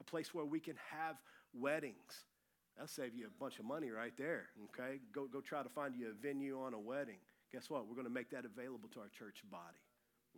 a 0.00 0.02
place 0.02 0.34
where 0.34 0.44
we 0.44 0.58
can 0.58 0.74
have 0.90 1.14
weddings. 1.54 2.26
That'll 2.74 2.88
save 2.88 3.14
you 3.14 3.28
a 3.28 3.40
bunch 3.40 3.60
of 3.60 3.66
money 3.66 3.90
right 3.90 4.14
there, 4.18 4.46
okay? 4.74 4.98
Go, 5.12 5.28
go 5.28 5.40
try 5.40 5.62
to 5.62 5.68
find 5.68 5.94
you 5.94 6.08
a 6.10 6.20
venue 6.20 6.60
on 6.60 6.74
a 6.74 6.80
wedding. 6.80 7.18
guess 7.52 7.70
what? 7.70 7.86
We're 7.86 7.94
going 7.94 8.08
to 8.08 8.12
make 8.12 8.30
that 8.30 8.44
available 8.44 8.88
to 8.94 8.98
our 8.98 9.10
church 9.16 9.44
body. 9.48 9.78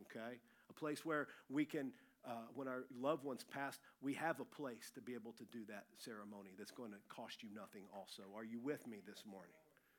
Okay? 0.02 0.36
A 0.68 0.72
place 0.74 1.02
where 1.02 1.28
we 1.48 1.64
can, 1.64 1.92
uh, 2.26 2.32
when 2.54 2.68
our 2.68 2.84
loved 3.00 3.24
ones 3.24 3.44
pass, 3.44 3.78
we 4.00 4.14
have 4.14 4.40
a 4.40 4.44
place 4.44 4.90
to 4.94 5.00
be 5.00 5.14
able 5.14 5.32
to 5.32 5.44
do 5.52 5.64
that 5.68 5.84
ceremony 5.98 6.50
that's 6.58 6.70
going 6.70 6.90
to 6.90 6.98
cost 7.08 7.42
you 7.42 7.48
nothing, 7.54 7.82
also. 7.94 8.22
Are 8.36 8.44
you 8.44 8.58
with 8.60 8.86
me 8.86 8.98
this 9.06 9.24
morning? 9.30 9.54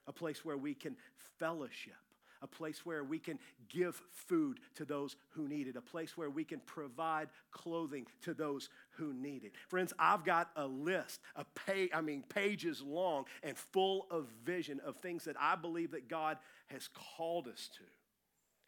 A 0.08 0.14
place 0.14 0.44
where 0.44 0.58
we 0.58 0.74
can 0.74 0.96
fellowship 1.40 1.94
a 2.42 2.48
place 2.48 2.86
where 2.86 3.04
we 3.04 3.18
can 3.18 3.40
give 3.70 4.00
food 4.12 4.60
to 4.76 4.86
those 4.86 5.16
who 5.30 5.48
need 5.48 5.68
it, 5.68 5.76
a 5.76 5.82
place 5.82 6.16
where 6.16 6.30
we 6.30 6.44
can 6.44 6.60
provide 6.66 7.28
clothing 7.52 8.06
to 8.22 8.34
those 8.34 8.70
who 8.92 9.14
need 9.14 9.44
it. 9.44 9.54
Friends, 9.68 9.94
I've 9.98 10.24
got 10.24 10.52
a 10.56 10.68
list, 10.68 11.22
a 11.36 11.46
pay, 11.66 11.90
I 11.94 12.02
mean 12.02 12.24
pages 12.30 12.82
long 12.82 13.26
and 13.42 13.58
full 13.58 14.06
of 14.12 14.28
vision 14.44 14.80
of 14.86 14.98
things 14.98 15.26
that 15.26 15.36
I 15.40 15.56
believe 15.56 15.92
that 15.92 16.08
God 16.08 16.38
has 16.68 16.88
called 17.18 17.48
us 17.48 17.70
to. 17.78 17.84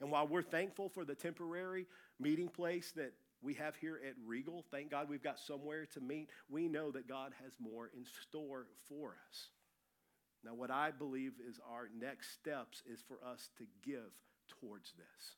And 0.01 0.11
while 0.11 0.27
we're 0.27 0.41
thankful 0.41 0.89
for 0.89 1.05
the 1.05 1.15
temporary 1.15 1.85
meeting 2.19 2.49
place 2.49 2.91
that 2.95 3.13
we 3.47 3.53
have 3.53 3.77
here 3.77 4.01
at 4.05 4.13
Regal, 4.25 4.65
thank 4.71 4.91
God 4.91 5.07
we've 5.07 5.23
got 5.23 5.39
somewhere 5.39 5.85
to 5.93 6.01
meet, 6.01 6.27
we 6.49 6.67
know 6.67 6.91
that 6.91 7.07
God 7.07 7.31
has 7.41 7.53
more 7.61 7.89
in 7.95 8.03
store 8.23 8.67
for 8.89 9.15
us. 9.29 9.51
Now, 10.43 10.53
what 10.53 10.69
I 10.69 10.91
believe 10.91 11.31
is 11.47 11.57
our 11.71 11.87
next 11.97 12.33
steps 12.33 12.83
is 12.85 13.01
for 13.07 13.19
us 13.25 13.49
to 13.57 13.63
give 13.85 14.11
towards 14.49 14.91
this, 14.97 15.37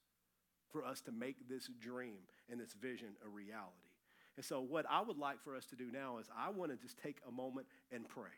for 0.72 0.84
us 0.84 1.01
to 1.01 1.12
make 1.12 1.47
this 1.47 1.70
dream 1.80 2.18
and 2.49 2.60
this 2.60 2.74
vision 2.74 3.10
a 3.24 3.30
reality. 3.30 3.93
And 4.38 4.43
so, 4.43 4.60
what 4.60 4.88
I 4.89 5.01
would 5.01 5.20
like 5.20 5.43
for 5.43 5.55
us 5.55 5.68
to 5.68 5.76
do 5.76 5.91
now 5.91 6.18
is 6.18 6.26
I 6.36 6.49
want 6.49 6.72
to 6.72 6.78
just 6.78 6.97
take 6.97 7.18
a 7.28 7.32
moment 7.32 7.68
and 7.91 8.10
pray. 8.10 8.34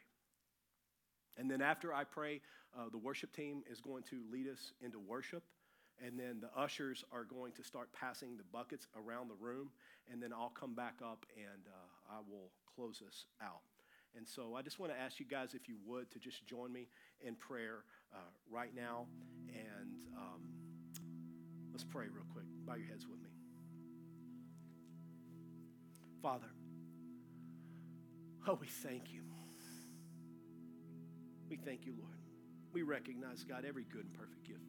And 1.37 1.49
then, 1.49 1.61
after 1.61 1.93
I 1.93 2.03
pray, 2.03 2.41
uh, 2.77 2.89
the 2.91 2.97
worship 2.97 3.33
team 3.33 3.63
is 3.71 3.79
going 3.79 4.03
to 4.09 4.19
lead 4.29 4.49
us 4.49 4.73
into 4.81 4.99
worship. 4.99 5.43
And 6.05 6.19
then 6.19 6.41
the 6.41 6.49
ushers 6.59 7.03
are 7.11 7.23
going 7.23 7.51
to 7.53 7.63
start 7.63 7.89
passing 7.93 8.35
the 8.37 8.43
buckets 8.51 8.87
around 8.95 9.29
the 9.29 9.35
room. 9.35 9.69
And 10.11 10.21
then 10.21 10.33
I'll 10.33 10.49
come 10.49 10.73
back 10.73 10.95
up 11.03 11.25
and 11.37 11.61
uh, 11.67 12.15
I 12.15 12.19
will 12.27 12.49
close 12.75 13.03
us 13.07 13.25
out. 13.41 13.61
And 14.15 14.27
so 14.27 14.55
I 14.55 14.61
just 14.61 14.79
want 14.79 14.91
to 14.91 14.99
ask 14.99 15.19
you 15.19 15.25
guys, 15.25 15.53
if 15.53 15.69
you 15.69 15.75
would, 15.85 16.11
to 16.11 16.19
just 16.19 16.45
join 16.45 16.73
me 16.73 16.87
in 17.21 17.35
prayer 17.35 17.85
uh, 18.13 18.17
right 18.49 18.75
now. 18.75 19.05
And 19.53 19.91
um, 20.17 20.41
let's 21.71 21.83
pray 21.83 22.05
real 22.05 22.25
quick. 22.33 22.45
Bow 22.65 22.75
your 22.75 22.87
heads 22.87 23.05
with 23.07 23.21
me. 23.21 23.29
Father, 26.21 26.51
oh, 28.47 28.57
we 28.59 28.67
thank 28.67 29.13
you. 29.13 29.21
We 31.49 31.57
thank 31.57 31.85
you, 31.85 31.93
Lord. 31.97 32.17
We 32.73 32.81
recognize, 32.81 33.43
God, 33.43 33.65
every 33.67 33.83
good 33.83 34.05
and 34.05 34.13
perfect 34.13 34.47
gift 34.47 34.61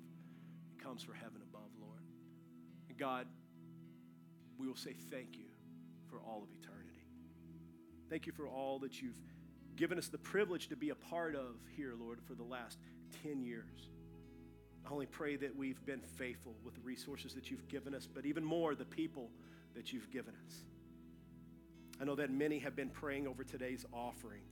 comes 0.83 1.03
from 1.03 1.15
heaven 1.15 1.41
above, 1.43 1.71
Lord. 1.81 2.01
And 2.89 2.99
God, 2.99 3.27
we 4.59 4.67
will 4.67 4.77
say 4.77 4.95
thank 5.11 5.37
you 5.37 5.47
for 6.09 6.19
all 6.19 6.43
of 6.43 6.49
eternity. 6.61 7.07
Thank 8.11 8.27
you 8.27 8.33
for 8.33 8.47
all 8.47 8.79
that 8.81 9.01
you've 9.01 9.19
given 9.77 9.99
us 9.99 10.09
the 10.09 10.19
privilege 10.19 10.69
to 10.69 10.77
be 10.77 10.91
a 10.91 10.95
part 10.95 11.35
of 11.35 11.57
here, 11.77 11.95
Lord, 11.99 12.21
for 12.27 12.35
the 12.35 12.43
last 12.43 12.79
10 13.23 13.43
years. 13.43 13.89
I 14.87 14.93
only 14.93 15.07
pray 15.07 15.37
that 15.37 15.57
we've 15.57 15.85
been 15.87 16.01
faithful 16.01 16.55
with 16.65 16.75
the 16.75 16.81
resources 16.81 17.35
that 17.35 17.51
you've 17.51 17.67
given 17.69 17.95
us, 17.95 18.07
but 18.07 18.27
even 18.27 18.45
more, 18.45 18.75
the 18.75 18.85
people 18.85 19.31
that 19.75 19.93
you've 19.93 20.11
given 20.11 20.35
us. 20.47 20.55
I 22.01 22.05
know 22.05 22.17
that 22.17 22.31
many 22.31 22.59
have 22.59 22.75
been 22.75 22.91
praying 22.91 23.27
over 23.27 23.45
today's 23.45 23.87
offering. 23.93 24.43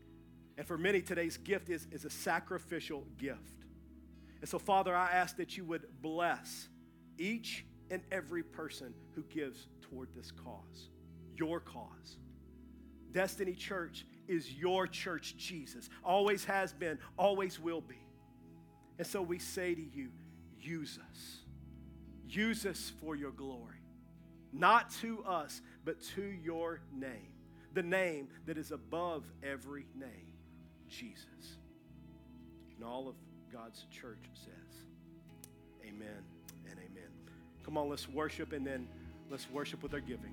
And 0.57 0.67
for 0.67 0.79
many, 0.79 1.03
today's 1.03 1.37
gift 1.37 1.69
is, 1.69 1.87
is 1.91 2.05
a 2.05 2.11
sacrificial 2.11 3.05
gift. 3.19 3.65
And 4.41 4.49
so, 4.49 4.59
Father, 4.59 4.95
I 4.95 5.13
ask 5.13 5.37
that 5.37 5.57
you 5.57 5.65
would 5.65 5.87
bless 6.01 6.69
each 7.19 7.65
and 7.91 8.03
every 8.11 8.43
person 8.43 8.95
who 9.15 9.23
gives 9.25 9.67
toward 9.83 10.09
this 10.15 10.31
cause, 10.31 10.89
your 11.37 11.61
cause. 11.61 12.17
Destiny 13.13 13.55
Church 13.55 14.07
is 14.29 14.53
your 14.53 14.87
church, 14.87 15.37
Jesus. 15.37 15.91
Always 16.05 16.45
has 16.45 16.73
been, 16.73 16.99
always 17.19 17.59
will 17.59 17.81
be. 17.81 17.99
And 18.99 19.07
so 19.07 19.21
we 19.21 19.39
say 19.39 19.75
to 19.75 19.83
you, 19.83 20.11
use 20.61 20.99
us. 21.11 21.39
Use 22.29 22.65
us 22.65 22.93
for 23.01 23.17
your 23.17 23.33
glory. 23.33 23.81
Not 24.53 24.91
to 25.01 25.25
us, 25.25 25.63
but 25.85 26.01
to 26.15 26.23
your 26.23 26.81
name. 26.93 27.33
The 27.75 27.83
name 27.83 28.29
that 28.47 28.57
is 28.59 28.73
above 28.73 29.25
every 29.43 29.87
name, 29.95 30.33
Jesus. 30.89 31.59
And 32.77 32.85
all 32.85 33.09
of 33.09 33.15
God's 33.53 33.85
church 33.91 34.25
says, 34.35 34.85
Amen 35.83 36.23
and 36.71 36.79
amen. 36.79 37.11
Come 37.65 37.77
on, 37.77 37.89
let's 37.89 38.09
worship 38.09 38.53
and 38.53 38.67
then 38.67 38.87
let's 39.31 39.51
worship 39.51 39.83
with 39.83 39.95
our 39.95 40.01
giving. 40.01 40.33